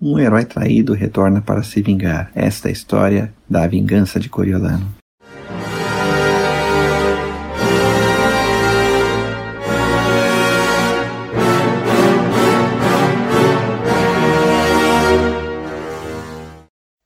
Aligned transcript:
um 0.00 0.18
herói 0.18 0.46
traído 0.46 0.94
retorna 0.94 1.42
para 1.42 1.62
se 1.62 1.82
vingar. 1.82 2.32
Esta 2.34 2.68
é 2.68 2.70
a 2.70 2.72
história 2.72 3.34
da 3.48 3.66
vingança 3.66 4.18
de 4.18 4.30
Coriolano. 4.30 4.94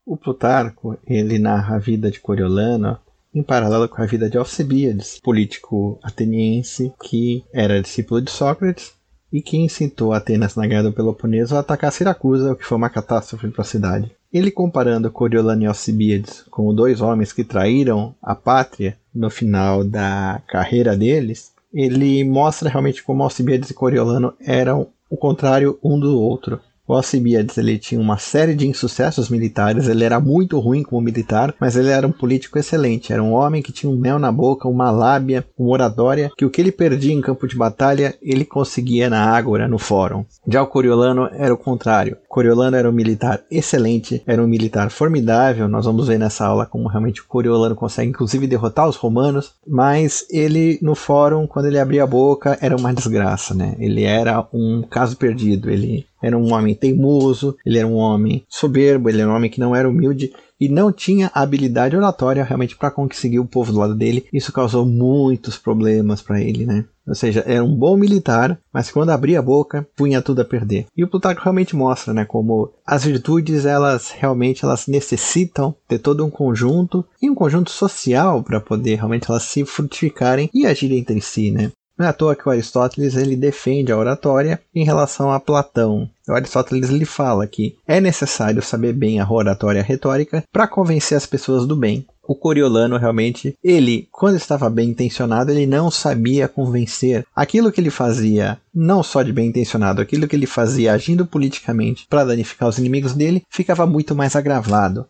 O 0.06 0.16
Plutarco, 0.16 0.96
ele 1.04 1.38
narra 1.38 1.74
a 1.74 1.78
vida 1.78 2.10
de 2.10 2.20
Coriolano 2.20 2.98
em 3.34 3.42
paralelo 3.42 3.88
com 3.88 4.00
a 4.00 4.06
vida 4.06 4.30
de 4.30 4.38
Alcebiades, 4.38 5.18
político 5.18 5.98
ateniense 6.04 6.92
que 7.02 7.42
era 7.52 7.82
discípulo 7.82 8.22
de 8.22 8.30
Sócrates 8.30 8.92
e 9.34 9.42
que 9.42 9.56
incitou 9.56 10.12
Atenas 10.12 10.54
na 10.54 10.64
Guerra 10.64 10.84
do 10.84 10.92
Peloponeso 10.92 11.56
a 11.56 11.58
atacar 11.58 11.90
Siracusa, 11.90 12.52
o 12.52 12.56
que 12.56 12.64
foi 12.64 12.78
uma 12.78 12.88
catástrofe 12.88 13.48
para 13.48 13.62
a 13.62 13.64
cidade. 13.64 14.12
Ele 14.32 14.48
comparando 14.48 15.10
Coriolano 15.10 15.64
e 15.64 15.66
Alcibiades 15.66 16.44
como 16.48 16.72
dois 16.72 17.00
homens 17.00 17.32
que 17.32 17.42
traíram 17.42 18.14
a 18.22 18.36
pátria 18.36 18.96
no 19.12 19.28
final 19.28 19.82
da 19.82 20.40
carreira 20.46 20.96
deles, 20.96 21.52
ele 21.72 22.22
mostra 22.22 22.70
realmente 22.70 23.02
como 23.02 23.24
Alcibiades 23.24 23.70
e 23.70 23.74
Coriolano 23.74 24.34
eram 24.38 24.86
o 25.10 25.16
contrário 25.16 25.80
um 25.82 25.98
do 25.98 26.16
outro. 26.16 26.60
O 26.86 26.92
Alcibiades 26.92 27.56
ele 27.56 27.78
tinha 27.78 28.00
uma 28.00 28.18
série 28.18 28.54
de 28.54 28.68
insucessos 28.68 29.30
militares, 29.30 29.88
ele 29.88 30.04
era 30.04 30.20
muito 30.20 30.58
ruim 30.58 30.82
como 30.82 31.00
militar, 31.00 31.54
mas 31.58 31.76
ele 31.76 31.88
era 31.88 32.06
um 32.06 32.12
político 32.12 32.58
excelente, 32.58 33.10
era 33.10 33.22
um 33.22 33.32
homem 33.32 33.62
que 33.62 33.72
tinha 33.72 33.90
um 33.90 33.96
mel 33.96 34.18
na 34.18 34.30
boca, 34.30 34.68
uma 34.68 34.90
lábia, 34.90 35.46
uma 35.58 35.70
oratória, 35.70 36.30
que 36.36 36.44
o 36.44 36.50
que 36.50 36.60
ele 36.60 36.70
perdia 36.70 37.14
em 37.14 37.22
campo 37.22 37.48
de 37.48 37.56
batalha, 37.56 38.14
ele 38.20 38.44
conseguia 38.44 39.08
na 39.08 39.24
ágora, 39.24 39.66
no 39.66 39.78
fórum. 39.78 40.26
Já 40.46 40.62
o 40.62 40.66
Coriolano 40.66 41.26
era 41.32 41.54
o 41.54 41.58
contrário. 41.58 42.18
Coriolano 42.28 42.76
era 42.76 42.90
um 42.90 42.92
militar 42.92 43.40
excelente, 43.50 44.22
era 44.26 44.42
um 44.42 44.46
militar 44.46 44.90
formidável, 44.90 45.66
nós 45.66 45.86
vamos 45.86 46.08
ver 46.08 46.18
nessa 46.18 46.44
aula 46.44 46.66
como 46.66 46.88
realmente 46.88 47.22
o 47.22 47.26
Coriolano 47.26 47.74
consegue 47.74 48.10
inclusive 48.10 48.46
derrotar 48.46 48.86
os 48.86 48.96
romanos, 48.96 49.54
mas 49.66 50.26
ele 50.30 50.78
no 50.82 50.94
fórum, 50.94 51.46
quando 51.46 51.66
ele 51.66 51.78
abria 51.78 52.04
a 52.04 52.06
boca, 52.06 52.58
era 52.60 52.76
uma 52.76 52.92
desgraça, 52.92 53.54
né? 53.54 53.74
Ele 53.78 54.02
era 54.02 54.46
um 54.52 54.82
caso 54.82 55.16
perdido, 55.16 55.70
ele 55.70 56.04
era 56.24 56.38
um 56.38 56.52
homem 56.54 56.74
teimoso, 56.74 57.56
ele 57.64 57.78
era 57.78 57.86
um 57.86 57.96
homem 57.96 58.44
soberbo, 58.48 59.08
ele 59.08 59.20
era 59.20 59.30
um 59.30 59.34
homem 59.34 59.50
que 59.50 59.60
não 59.60 59.76
era 59.76 59.88
humilde 59.88 60.32
e 60.58 60.68
não 60.68 60.90
tinha 60.90 61.30
habilidade 61.34 61.96
oratória 61.96 62.44
realmente 62.44 62.76
para 62.76 62.90
conseguir 62.90 63.38
o 63.38 63.46
povo 63.46 63.72
do 63.72 63.78
lado 63.78 63.94
dele. 63.94 64.26
Isso 64.32 64.52
causou 64.52 64.86
muitos 64.86 65.58
problemas 65.58 66.22
para 66.22 66.40
ele, 66.40 66.64
né? 66.64 66.84
Ou 67.06 67.14
seja, 67.14 67.44
era 67.46 67.62
um 67.62 67.74
bom 67.74 67.96
militar, 67.96 68.58
mas 68.72 68.90
quando 68.90 69.10
abria 69.10 69.38
a 69.38 69.42
boca, 69.42 69.86
punha 69.94 70.22
tudo 70.22 70.40
a 70.40 70.44
perder. 70.44 70.86
E 70.96 71.04
o 71.04 71.08
Plutarco 71.08 71.42
realmente 71.42 71.76
mostra, 71.76 72.14
né, 72.14 72.24
como 72.24 72.72
as 72.86 73.04
virtudes, 73.04 73.66
elas 73.66 74.10
realmente 74.10 74.64
elas 74.64 74.86
necessitam 74.86 75.74
ter 75.86 75.98
todo 75.98 76.24
um 76.24 76.30
conjunto 76.30 77.04
e 77.20 77.28
um 77.28 77.34
conjunto 77.34 77.70
social 77.70 78.42
para 78.42 78.60
poder 78.60 78.96
realmente 78.96 79.30
elas 79.30 79.42
se 79.42 79.66
frutificarem 79.66 80.48
e 80.54 80.66
agir 80.66 80.92
entre 80.92 81.20
si, 81.20 81.50
né? 81.50 81.70
Não 81.96 82.06
é 82.06 82.08
à 82.08 82.12
toa 82.12 82.34
que 82.34 82.48
o 82.48 82.50
Aristóteles 82.50 83.14
ele 83.14 83.36
defende 83.36 83.92
a 83.92 83.96
oratória 83.96 84.60
em 84.74 84.84
relação 84.84 85.30
a 85.30 85.38
Platão. 85.38 86.10
O 86.28 86.32
Aristóteles 86.32 86.90
ele 86.90 87.04
fala 87.04 87.46
que 87.46 87.76
é 87.86 88.00
necessário 88.00 88.60
saber 88.60 88.92
bem 88.92 89.20
a 89.20 89.30
oratória 89.30 89.82
retórica 89.82 90.42
para 90.52 90.66
convencer 90.66 91.16
as 91.16 91.26
pessoas 91.26 91.66
do 91.66 91.76
bem. 91.76 92.04
O 92.26 92.34
Coriolano 92.34 92.96
realmente, 92.96 93.54
ele, 93.62 94.08
quando 94.10 94.36
estava 94.36 94.70
bem 94.70 94.88
intencionado, 94.88 95.50
ele 95.50 95.66
não 95.66 95.90
sabia 95.90 96.48
convencer. 96.48 97.24
Aquilo 97.36 97.70
que 97.70 97.80
ele 97.80 97.90
fazia, 97.90 98.58
não 98.74 99.02
só 99.02 99.22
de 99.22 99.32
bem 99.32 99.48
intencionado, 99.48 100.00
aquilo 100.00 100.26
que 100.26 100.34
ele 100.34 100.46
fazia 100.46 100.94
agindo 100.94 101.26
politicamente 101.26 102.06
para 102.08 102.24
danificar 102.24 102.68
os 102.68 102.78
inimigos 102.78 103.12
dele, 103.12 103.42
ficava 103.50 103.86
muito 103.86 104.14
mais 104.16 104.34
agravado. 104.34 105.06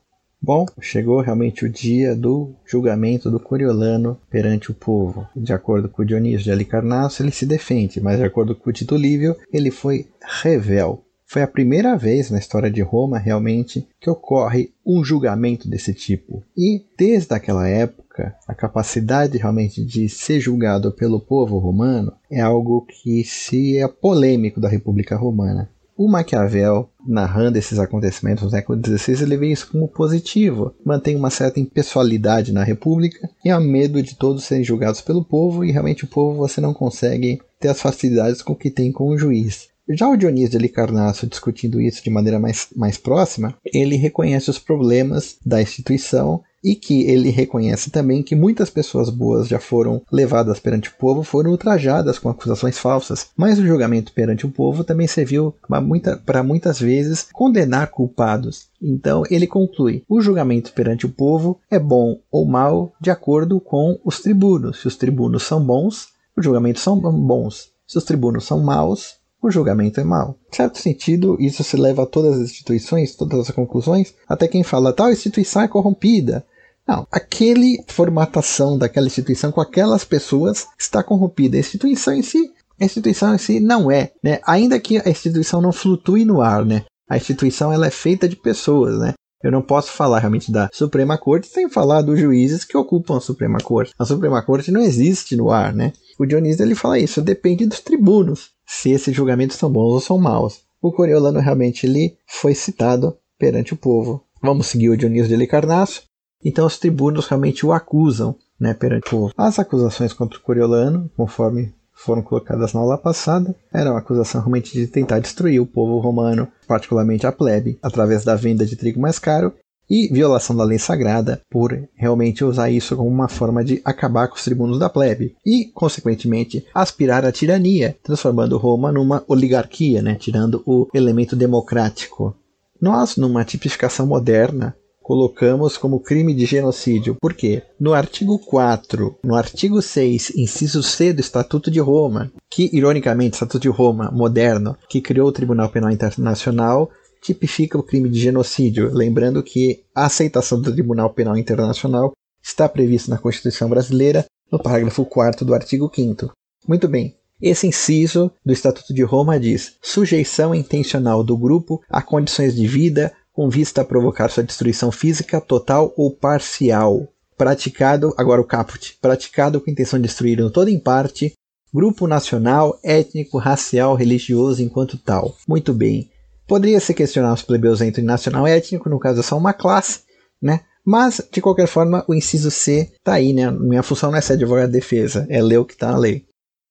Bom, 0.46 0.66
chegou 0.78 1.22
realmente 1.22 1.64
o 1.64 1.70
dia 1.70 2.14
do 2.14 2.54
julgamento 2.66 3.30
do 3.30 3.40
Coriolano 3.40 4.20
perante 4.28 4.70
o 4.70 4.74
povo. 4.74 5.26
De 5.34 5.54
acordo 5.54 5.88
com 5.88 6.04
Dionísio 6.04 6.44
de 6.44 6.52
Alicarnasso, 6.52 7.22
ele 7.22 7.30
se 7.30 7.46
defende, 7.46 7.98
mas 7.98 8.18
de 8.18 8.24
acordo 8.24 8.54
com 8.54 8.70
Tito 8.70 8.94
Livio, 8.94 9.34
ele 9.50 9.70
foi 9.70 10.06
revel. 10.42 11.02
Foi 11.24 11.40
a 11.40 11.48
primeira 11.48 11.96
vez 11.96 12.30
na 12.30 12.38
história 12.38 12.70
de 12.70 12.82
Roma, 12.82 13.18
realmente, 13.18 13.88
que 13.98 14.10
ocorre 14.10 14.70
um 14.84 15.02
julgamento 15.02 15.66
desse 15.66 15.94
tipo. 15.94 16.44
E, 16.54 16.84
desde 16.98 17.32
aquela 17.32 17.66
época, 17.66 18.36
a 18.46 18.54
capacidade 18.54 19.38
realmente 19.38 19.82
de 19.82 20.10
ser 20.10 20.40
julgado 20.40 20.92
pelo 20.92 21.18
povo 21.18 21.56
romano 21.56 22.12
é 22.30 22.42
algo 22.42 22.82
que 22.86 23.24
se 23.24 23.78
é 23.78 23.88
polêmico 23.88 24.60
da 24.60 24.68
República 24.68 25.16
Romana. 25.16 25.70
O 25.96 26.08
Maquiavel, 26.08 26.90
narrando 27.06 27.56
esses 27.56 27.78
acontecimentos 27.78 28.42
no 28.42 28.50
século 28.50 28.80
XVI, 28.84 29.22
ele 29.22 29.36
vê 29.36 29.52
isso 29.52 29.70
como 29.70 29.86
positivo, 29.86 30.74
mantém 30.84 31.14
uma 31.14 31.30
certa 31.30 31.60
impessoalidade 31.60 32.52
na 32.52 32.64
República 32.64 33.30
e 33.44 33.50
há 33.50 33.60
medo 33.60 34.02
de 34.02 34.16
todos 34.16 34.42
serem 34.42 34.64
julgados 34.64 35.00
pelo 35.00 35.24
povo, 35.24 35.64
e 35.64 35.70
realmente 35.70 36.02
o 36.04 36.08
povo 36.08 36.36
você 36.36 36.60
não 36.60 36.74
consegue 36.74 37.40
ter 37.60 37.68
as 37.68 37.80
facilidades 37.80 38.42
com 38.42 38.56
que 38.56 38.70
tem 38.70 38.90
com 38.90 39.08
o 39.08 39.16
juiz. 39.16 39.68
Já 39.88 40.08
o 40.08 40.16
Dionísio 40.16 40.50
de 40.50 40.56
Alicarnasso, 40.56 41.28
discutindo 41.28 41.80
isso 41.80 42.02
de 42.02 42.10
maneira 42.10 42.40
mais, 42.40 42.68
mais 42.74 42.96
próxima, 42.96 43.54
ele 43.64 43.96
reconhece 43.96 44.50
os 44.50 44.58
problemas 44.58 45.36
da 45.44 45.62
instituição 45.62 46.42
e 46.64 46.74
que 46.74 47.02
ele 47.02 47.28
reconhece 47.28 47.90
também 47.90 48.22
que 48.22 48.34
muitas 48.34 48.70
pessoas 48.70 49.10
boas 49.10 49.46
já 49.46 49.60
foram 49.60 50.00
levadas 50.10 50.58
perante 50.58 50.88
o 50.88 50.94
povo, 50.98 51.22
foram 51.22 51.50
ultrajadas 51.50 52.18
com 52.18 52.30
acusações 52.30 52.78
falsas, 52.78 53.28
mas 53.36 53.58
o 53.58 53.66
julgamento 53.66 54.12
perante 54.12 54.46
o 54.46 54.50
povo 54.50 54.82
também 54.82 55.06
serviu 55.06 55.54
para 55.68 55.80
muita, 55.82 56.22
muitas 56.42 56.80
vezes 56.80 57.28
condenar 57.30 57.90
culpados. 57.90 58.68
Então 58.80 59.22
ele 59.30 59.46
conclui: 59.46 60.02
o 60.08 60.22
julgamento 60.22 60.72
perante 60.72 61.04
o 61.04 61.10
povo 61.10 61.60
é 61.70 61.78
bom 61.78 62.18
ou 62.30 62.46
mal 62.46 62.94
de 62.98 63.10
acordo 63.10 63.60
com 63.60 63.98
os 64.02 64.20
tribunos. 64.20 64.80
Se 64.80 64.88
os 64.88 64.96
tribunos 64.96 65.42
são 65.42 65.62
bons, 65.62 66.08
os 66.36 66.44
julgamentos 66.44 66.82
são 66.82 66.98
bons. 66.98 67.68
Se 67.86 67.98
os 67.98 68.04
tribunos 68.04 68.44
são 68.44 68.60
maus, 68.60 69.16
o 69.42 69.50
julgamento 69.50 70.00
é 70.00 70.04
mau. 70.04 70.38
Em 70.50 70.56
certo 70.56 70.78
sentido, 70.78 71.36
isso 71.38 71.62
se 71.62 71.76
leva 71.76 72.04
a 72.04 72.06
todas 72.06 72.36
as 72.36 72.50
instituições, 72.50 73.14
todas 73.14 73.40
as 73.40 73.50
conclusões, 73.50 74.14
até 74.26 74.48
quem 74.48 74.62
fala 74.62 74.92
tal 74.92 75.12
instituição 75.12 75.60
é 75.60 75.68
corrompida, 75.68 76.44
não, 76.86 77.06
aquele 77.10 77.82
formatação 77.88 78.76
daquela 78.76 79.06
instituição 79.06 79.50
com 79.50 79.60
aquelas 79.60 80.04
pessoas 80.04 80.66
está 80.78 81.02
corrompida. 81.02 81.56
A 81.56 81.60
instituição 81.60 82.12
em 82.12 82.22
si, 82.22 82.52
a 82.80 82.84
instituição 82.84 83.34
em 83.34 83.38
si 83.38 83.58
não 83.58 83.90
é, 83.90 84.12
né? 84.22 84.40
Ainda 84.46 84.78
que 84.78 84.98
a 84.98 85.08
instituição 85.08 85.62
não 85.62 85.72
flutue 85.72 86.24
no 86.24 86.42
ar, 86.42 86.64
né? 86.64 86.84
A 87.08 87.16
instituição 87.16 87.72
ela 87.72 87.86
é 87.86 87.90
feita 87.90 88.28
de 88.28 88.36
pessoas, 88.36 88.98
né? 88.98 89.14
Eu 89.42 89.52
não 89.52 89.60
posso 89.60 89.92
falar 89.92 90.20
realmente 90.20 90.50
da 90.50 90.70
Suprema 90.72 91.18
Corte 91.18 91.46
sem 91.48 91.68
falar 91.68 92.00
dos 92.00 92.18
juízes 92.18 92.64
que 92.64 92.78
ocupam 92.78 93.18
a 93.18 93.20
Suprema 93.20 93.58
Corte. 93.58 93.92
A 93.98 94.04
Suprema 94.04 94.42
Corte 94.42 94.70
não 94.70 94.80
existe 94.80 95.36
no 95.36 95.50
ar, 95.50 95.74
né? 95.74 95.92
O 96.18 96.24
Dionísio 96.24 96.64
ele 96.64 96.74
fala 96.74 96.98
isso, 96.98 97.20
depende 97.20 97.66
dos 97.66 97.80
tribunos, 97.80 98.52
se 98.66 98.90
esses 98.90 99.14
julgamentos 99.14 99.58
são 99.58 99.70
bons 99.70 99.92
ou 99.92 100.00
são 100.00 100.18
maus. 100.18 100.60
O 100.80 100.90
Coriolano 100.92 101.40
realmente 101.40 101.86
ele 101.86 102.16
foi 102.26 102.54
citado 102.54 103.18
perante 103.38 103.74
o 103.74 103.76
povo. 103.76 104.24
Vamos 104.42 104.66
seguir 104.66 104.88
o 104.88 104.96
Dionísio 104.96 105.28
de 105.28 105.36
Licarnasso. 105.36 106.02
Então 106.44 106.66
os 106.66 106.78
tribunos 106.78 107.26
realmente 107.26 107.64
o 107.64 107.72
acusam 107.72 108.36
né, 108.60 108.74
perante 108.74 109.08
o 109.08 109.10
povo. 109.10 109.32
As 109.36 109.58
acusações 109.58 110.12
contra 110.12 110.38
o 110.38 110.42
Coriolano, 110.42 111.10
conforme 111.16 111.72
foram 111.92 112.22
colocadas 112.22 112.72
na 112.72 112.80
aula 112.80 112.98
passada, 112.98 113.54
eram 113.72 113.92
uma 113.92 114.00
acusação 114.00 114.40
realmente 114.40 114.72
de 114.72 114.86
tentar 114.86 115.20
destruir 115.20 115.60
o 115.60 115.66
povo 115.66 115.98
romano, 115.98 116.48
particularmente 116.66 117.26
a 117.26 117.32
plebe, 117.32 117.78
através 117.82 118.24
da 118.24 118.34
venda 118.34 118.66
de 118.66 118.76
trigo 118.76 119.00
mais 119.00 119.18
caro 119.18 119.52
e 119.88 120.08
violação 120.08 120.56
da 120.56 120.64
lei 120.64 120.78
sagrada 120.78 121.40
por 121.50 121.78
realmente 121.94 122.44
usar 122.44 122.70
isso 122.70 122.96
como 122.96 123.08
uma 123.08 123.28
forma 123.28 123.62
de 123.62 123.80
acabar 123.84 124.28
com 124.28 124.36
os 124.36 124.44
tribunos 124.44 124.78
da 124.78 124.88
plebe 124.88 125.36
e, 125.44 125.66
consequentemente, 125.66 126.64
aspirar 126.74 127.24
à 127.24 127.30
tirania, 127.30 127.96
transformando 128.02 128.56
Roma 128.56 128.90
numa 128.90 129.22
oligarquia, 129.28 130.02
né, 130.02 130.14
tirando 130.14 130.62
o 130.66 130.88
elemento 130.94 131.36
democrático. 131.36 132.34
Nós, 132.80 133.16
numa 133.16 133.44
tipificação 133.44 134.06
moderna, 134.06 134.74
colocamos 135.04 135.76
como 135.76 136.00
crime 136.00 136.32
de 136.32 136.46
genocídio. 136.46 137.14
Por 137.20 137.34
quê? 137.34 137.62
No 137.78 137.92
artigo 137.92 138.38
4, 138.38 139.18
no 139.22 139.34
artigo 139.34 139.82
6, 139.82 140.32
inciso 140.34 140.82
C 140.82 141.12
do 141.12 141.20
Estatuto 141.20 141.70
de 141.70 141.78
Roma, 141.78 142.32
que 142.50 142.70
ironicamente, 142.72 143.34
Estatuto 143.34 143.60
de 143.60 143.68
Roma 143.68 144.10
moderno, 144.10 144.74
que 144.88 145.02
criou 145.02 145.28
o 145.28 145.32
Tribunal 145.32 145.68
Penal 145.68 145.90
Internacional, 145.90 146.90
tipifica 147.20 147.76
o 147.76 147.82
crime 147.82 148.08
de 148.08 148.18
genocídio, 148.18 148.90
lembrando 148.94 149.42
que 149.42 149.84
a 149.94 150.06
aceitação 150.06 150.58
do 150.58 150.72
Tribunal 150.72 151.10
Penal 151.10 151.36
Internacional 151.36 152.12
está 152.42 152.66
prevista 152.66 153.10
na 153.10 153.18
Constituição 153.18 153.68
Brasileira, 153.68 154.24
no 154.50 154.58
parágrafo 154.58 155.04
4 155.04 155.44
do 155.44 155.54
artigo 155.54 155.90
5 155.94 156.32
Muito 156.66 156.88
bem. 156.88 157.14
Esse 157.42 157.66
inciso 157.66 158.32
do 158.42 158.54
Estatuto 158.54 158.94
de 158.94 159.02
Roma 159.02 159.38
diz: 159.38 159.74
sujeição 159.82 160.54
intencional 160.54 161.22
do 161.22 161.36
grupo 161.36 161.82
a 161.90 162.00
condições 162.00 162.54
de 162.54 162.66
vida, 162.66 163.12
com 163.34 163.50
vista 163.50 163.82
a 163.82 163.84
provocar 163.84 164.30
sua 164.30 164.44
destruição 164.44 164.92
física 164.92 165.40
total 165.40 165.92
ou 165.96 166.10
parcial. 166.10 167.08
Praticado, 167.36 168.14
agora 168.16 168.40
o 168.40 168.44
caput, 168.44 168.96
praticado 169.02 169.60
com 169.60 169.70
intenção 169.70 169.98
de 169.98 170.06
destruir 170.06 170.38
em 170.38 170.48
todo 170.48 170.68
em 170.68 170.78
parte, 170.78 171.32
grupo 171.72 172.06
nacional, 172.06 172.78
étnico, 172.84 173.36
racial, 173.36 173.96
religioso 173.96 174.62
enquanto 174.62 174.96
tal. 174.96 175.34
Muito 175.48 175.74
bem. 175.74 176.08
Poderia 176.46 176.78
se 176.78 176.94
questionar 176.94 177.34
os 177.34 177.42
plebeus 177.42 177.80
entre 177.80 178.02
nacional 178.02 178.46
e 178.46 178.52
étnico, 178.52 178.88
no 178.88 179.00
caso 179.00 179.18
é 179.18 179.22
só 179.24 179.36
uma 179.36 179.52
classe, 179.52 180.02
né? 180.40 180.60
Mas, 180.86 181.20
de 181.32 181.40
qualquer 181.40 181.66
forma, 181.66 182.04
o 182.06 182.14
inciso 182.14 182.50
C 182.50 182.92
está 182.92 183.14
aí, 183.14 183.32
né? 183.32 183.50
Minha 183.50 183.82
função 183.82 184.10
não 184.10 184.18
é 184.18 184.20
ser 184.20 184.34
advogado 184.34 184.66
de 184.66 184.74
defesa, 184.74 185.26
é 185.28 185.42
ler 185.42 185.58
o 185.58 185.64
que 185.64 185.72
está 185.72 185.90
na 185.90 185.98
lei. 185.98 186.24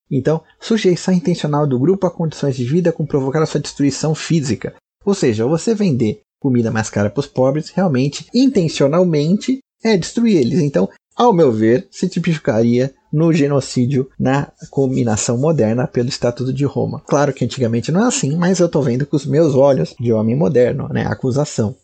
Então, 0.09 0.41
sujeição 0.61 1.13
intencional 1.13 1.67
do 1.67 1.79
grupo 1.79 2.05
a 2.05 2.11
condições 2.11 2.55
de 2.55 2.63
vida 2.63 2.91
com 2.91 3.05
provocar 3.05 3.41
a 3.41 3.45
sua 3.45 3.59
destruição 3.59 4.13
física. 4.15 4.75
Ou 5.03 5.13
seja, 5.13 5.45
você 5.45 5.73
vender 5.73 6.21
comida 6.43 6.69
mais 6.69 6.89
cara 6.89 7.09
para 7.09 7.21
os 7.21 7.25
pobres, 7.25 7.69
realmente, 7.69 8.27
intencionalmente, 8.35 9.59
é 9.81 9.95
destruir 9.95 10.35
eles. 10.35 10.59
Então, 10.59 10.89
ao 11.15 11.31
meu 11.31 11.53
ver, 11.53 11.87
se 11.89 12.09
tipificaria 12.09 12.93
no 13.11 13.31
genocídio 13.31 14.09
na 14.19 14.51
combinação 14.69 15.37
moderna 15.37 15.87
pelo 15.87 16.09
Estatuto 16.09 16.51
de 16.51 16.65
Roma. 16.65 17.01
Claro 17.07 17.31
que 17.31 17.45
antigamente 17.45 17.91
não 17.91 18.03
é 18.03 18.07
assim, 18.07 18.35
mas 18.35 18.59
eu 18.59 18.65
estou 18.65 18.81
vendo 18.81 19.05
com 19.05 19.15
os 19.15 19.25
meus 19.25 19.55
olhos 19.55 19.95
de 19.97 20.11
homem 20.11 20.35
moderno, 20.35 20.89
né, 20.89 21.05
a 21.05 21.13
acusação. 21.13 21.75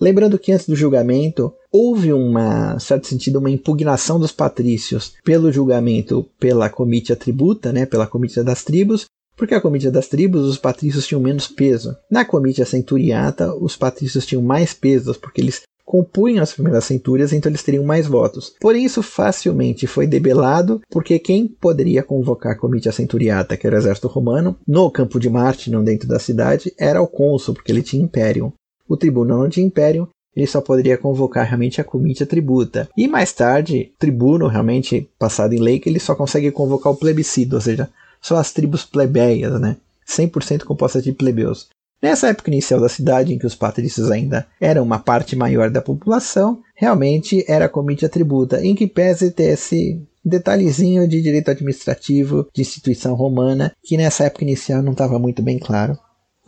Lembrando 0.00 0.38
que 0.38 0.50
antes 0.50 0.66
do 0.66 0.74
julgamento 0.74 1.52
houve 1.70 2.12
uma, 2.12 2.78
certo 2.78 3.06
sentido, 3.06 3.38
uma 3.38 3.50
impugnação 3.50 4.18
dos 4.18 4.32
patrícios 4.32 5.12
pelo 5.22 5.52
julgamento 5.52 6.26
pela 6.40 6.70
comitia 6.70 7.14
tributa, 7.14 7.70
né, 7.70 7.84
pela 7.84 8.06
comitia 8.06 8.42
das 8.42 8.64
tribos, 8.64 9.04
porque 9.40 9.54
a 9.54 9.60
comitia 9.60 9.90
das 9.90 10.06
tribos 10.06 10.46
os 10.46 10.58
patrícios 10.58 11.06
tinham 11.06 11.18
menos 11.18 11.48
peso. 11.48 11.96
Na 12.10 12.26
comitia 12.26 12.66
centuriata 12.66 13.54
os 13.54 13.74
patrícios 13.74 14.26
tinham 14.26 14.42
mais 14.42 14.74
peso, 14.74 15.18
porque 15.18 15.40
eles 15.40 15.62
compunham 15.82 16.42
as 16.42 16.52
primeiras 16.52 16.84
centúrias, 16.84 17.32
então 17.32 17.50
eles 17.50 17.62
teriam 17.62 17.82
mais 17.82 18.06
votos. 18.06 18.54
Porém, 18.60 18.84
isso 18.84 19.02
facilmente 19.02 19.86
foi 19.86 20.06
debelado, 20.06 20.82
porque 20.90 21.18
quem 21.18 21.48
poderia 21.48 22.02
convocar 22.02 22.52
a 22.52 22.58
comitia 22.58 22.92
centuriata, 22.92 23.56
que 23.56 23.66
era 23.66 23.76
o 23.76 23.78
exército 23.78 24.08
romano, 24.08 24.58
no 24.68 24.90
campo 24.90 25.18
de 25.18 25.30
Marte, 25.30 25.70
não 25.70 25.82
dentro 25.82 26.06
da 26.06 26.18
cidade, 26.18 26.70
era 26.78 27.00
o 27.00 27.08
cônsul, 27.08 27.54
porque 27.54 27.72
ele 27.72 27.82
tinha 27.82 28.04
império. 28.04 28.52
O 28.86 28.94
tribuno 28.94 29.38
não 29.38 29.48
tinha 29.48 29.66
império, 29.66 30.06
ele 30.36 30.46
só 30.46 30.60
poderia 30.60 30.98
convocar 30.98 31.46
realmente 31.46 31.80
a 31.80 31.84
comitia 31.84 32.26
tributa. 32.26 32.90
E 32.94 33.08
mais 33.08 33.32
tarde, 33.32 33.90
tribuno, 33.98 34.48
realmente 34.48 35.08
passado 35.18 35.54
em 35.54 35.60
lei, 35.60 35.80
que 35.80 35.88
ele 35.88 35.98
só 35.98 36.14
consegue 36.14 36.52
convocar 36.52 36.92
o 36.92 36.96
plebiscito, 36.96 37.54
ou 37.54 37.60
seja, 37.62 37.88
só 38.20 38.36
as 38.36 38.52
tribos 38.52 38.84
plebeias, 38.84 39.60
né? 39.60 39.76
100% 40.08 40.64
compostas 40.64 41.02
de 41.02 41.12
plebeus. 41.12 41.68
Nessa 42.02 42.28
época 42.28 42.50
inicial 42.50 42.80
da 42.80 42.88
cidade, 42.88 43.34
em 43.34 43.38
que 43.38 43.46
os 43.46 43.54
patrícios 43.54 44.10
ainda 44.10 44.46
eram 44.58 44.82
uma 44.82 44.98
parte 44.98 45.36
maior 45.36 45.70
da 45.70 45.82
população, 45.82 46.62
realmente 46.74 47.44
era 47.46 47.66
a 47.66 47.68
comitia 47.68 48.08
tributa, 48.08 48.64
em 48.64 48.74
que 48.74 48.86
pese 48.86 49.30
ter 49.30 49.52
esse 49.52 50.02
detalhezinho 50.24 51.06
de 51.06 51.20
direito 51.20 51.50
administrativo 51.50 52.48
de 52.54 52.62
instituição 52.62 53.14
romana, 53.14 53.72
que 53.82 53.96
nessa 53.96 54.24
época 54.24 54.44
inicial 54.44 54.82
não 54.82 54.92
estava 54.92 55.18
muito 55.18 55.42
bem 55.42 55.58
claro. 55.58 55.98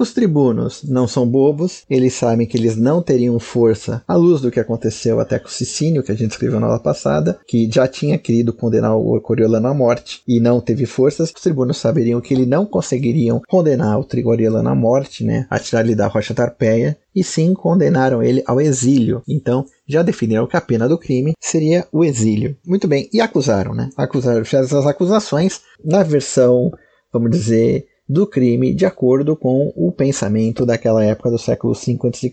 Os 0.02 0.12
tribunos 0.12 0.82
não 0.82 1.06
são 1.06 1.24
bobos, 1.24 1.84
eles 1.88 2.14
sabem 2.14 2.44
que 2.44 2.58
eles 2.58 2.76
não 2.76 3.00
teriam 3.00 3.38
força 3.38 4.02
à 4.08 4.16
luz 4.16 4.40
do 4.40 4.50
que 4.50 4.58
aconteceu 4.58 5.20
até 5.20 5.38
com 5.38 5.46
Sicínio, 5.46 6.02
que 6.02 6.10
a 6.10 6.14
gente 6.16 6.32
escreveu 6.32 6.58
na 6.58 6.66
aula 6.66 6.80
passada, 6.80 7.38
que 7.46 7.70
já 7.70 7.86
tinha 7.86 8.18
querido 8.18 8.52
condenar 8.52 8.96
o 8.96 9.20
Coriolano 9.20 9.68
à 9.68 9.72
morte 9.72 10.20
e 10.26 10.40
não 10.40 10.60
teve 10.60 10.86
forças. 10.86 11.30
Os 11.32 11.40
tribunos 11.40 11.76
saberiam 11.76 12.20
que 12.20 12.34
ele 12.34 12.44
não 12.44 12.66
conseguiriam 12.66 13.40
condenar 13.46 13.96
o 14.00 14.02
Trigoriolano 14.02 14.70
à 14.70 14.74
morte, 14.74 15.22
né, 15.22 15.46
atirar-lhe 15.48 15.94
da 15.94 16.08
rocha 16.08 16.34
Tarpeia, 16.34 16.98
e 17.14 17.22
sim 17.22 17.54
condenaram 17.54 18.24
ele 18.24 18.42
ao 18.44 18.60
exílio. 18.60 19.22
Então, 19.28 19.64
já 19.86 20.02
definiram 20.02 20.48
que 20.48 20.56
a 20.56 20.60
pena 20.60 20.88
do 20.88 20.98
crime 20.98 21.34
seria 21.38 21.86
o 21.92 22.02
exílio. 22.02 22.56
Muito 22.66 22.88
bem, 22.88 23.08
e 23.12 23.20
acusaram, 23.20 23.72
né? 23.72 23.88
Acusaram, 23.96 24.44
fizeram 24.44 24.64
essas 24.64 24.84
acusações 24.84 25.60
na 25.84 26.02
versão, 26.02 26.72
vamos 27.12 27.30
dizer, 27.30 27.86
do 28.08 28.26
crime 28.26 28.74
de 28.74 28.84
acordo 28.84 29.36
com 29.36 29.72
o 29.76 29.92
pensamento 29.92 30.66
daquela 30.66 31.04
época 31.04 31.30
do 31.30 31.38
século 31.38 31.74
V 31.74 31.98
a.C. 32.02 32.32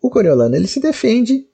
O 0.00 0.10
Coriolano 0.10 0.56
ele 0.56 0.66
se 0.66 0.80
defende 0.80 1.44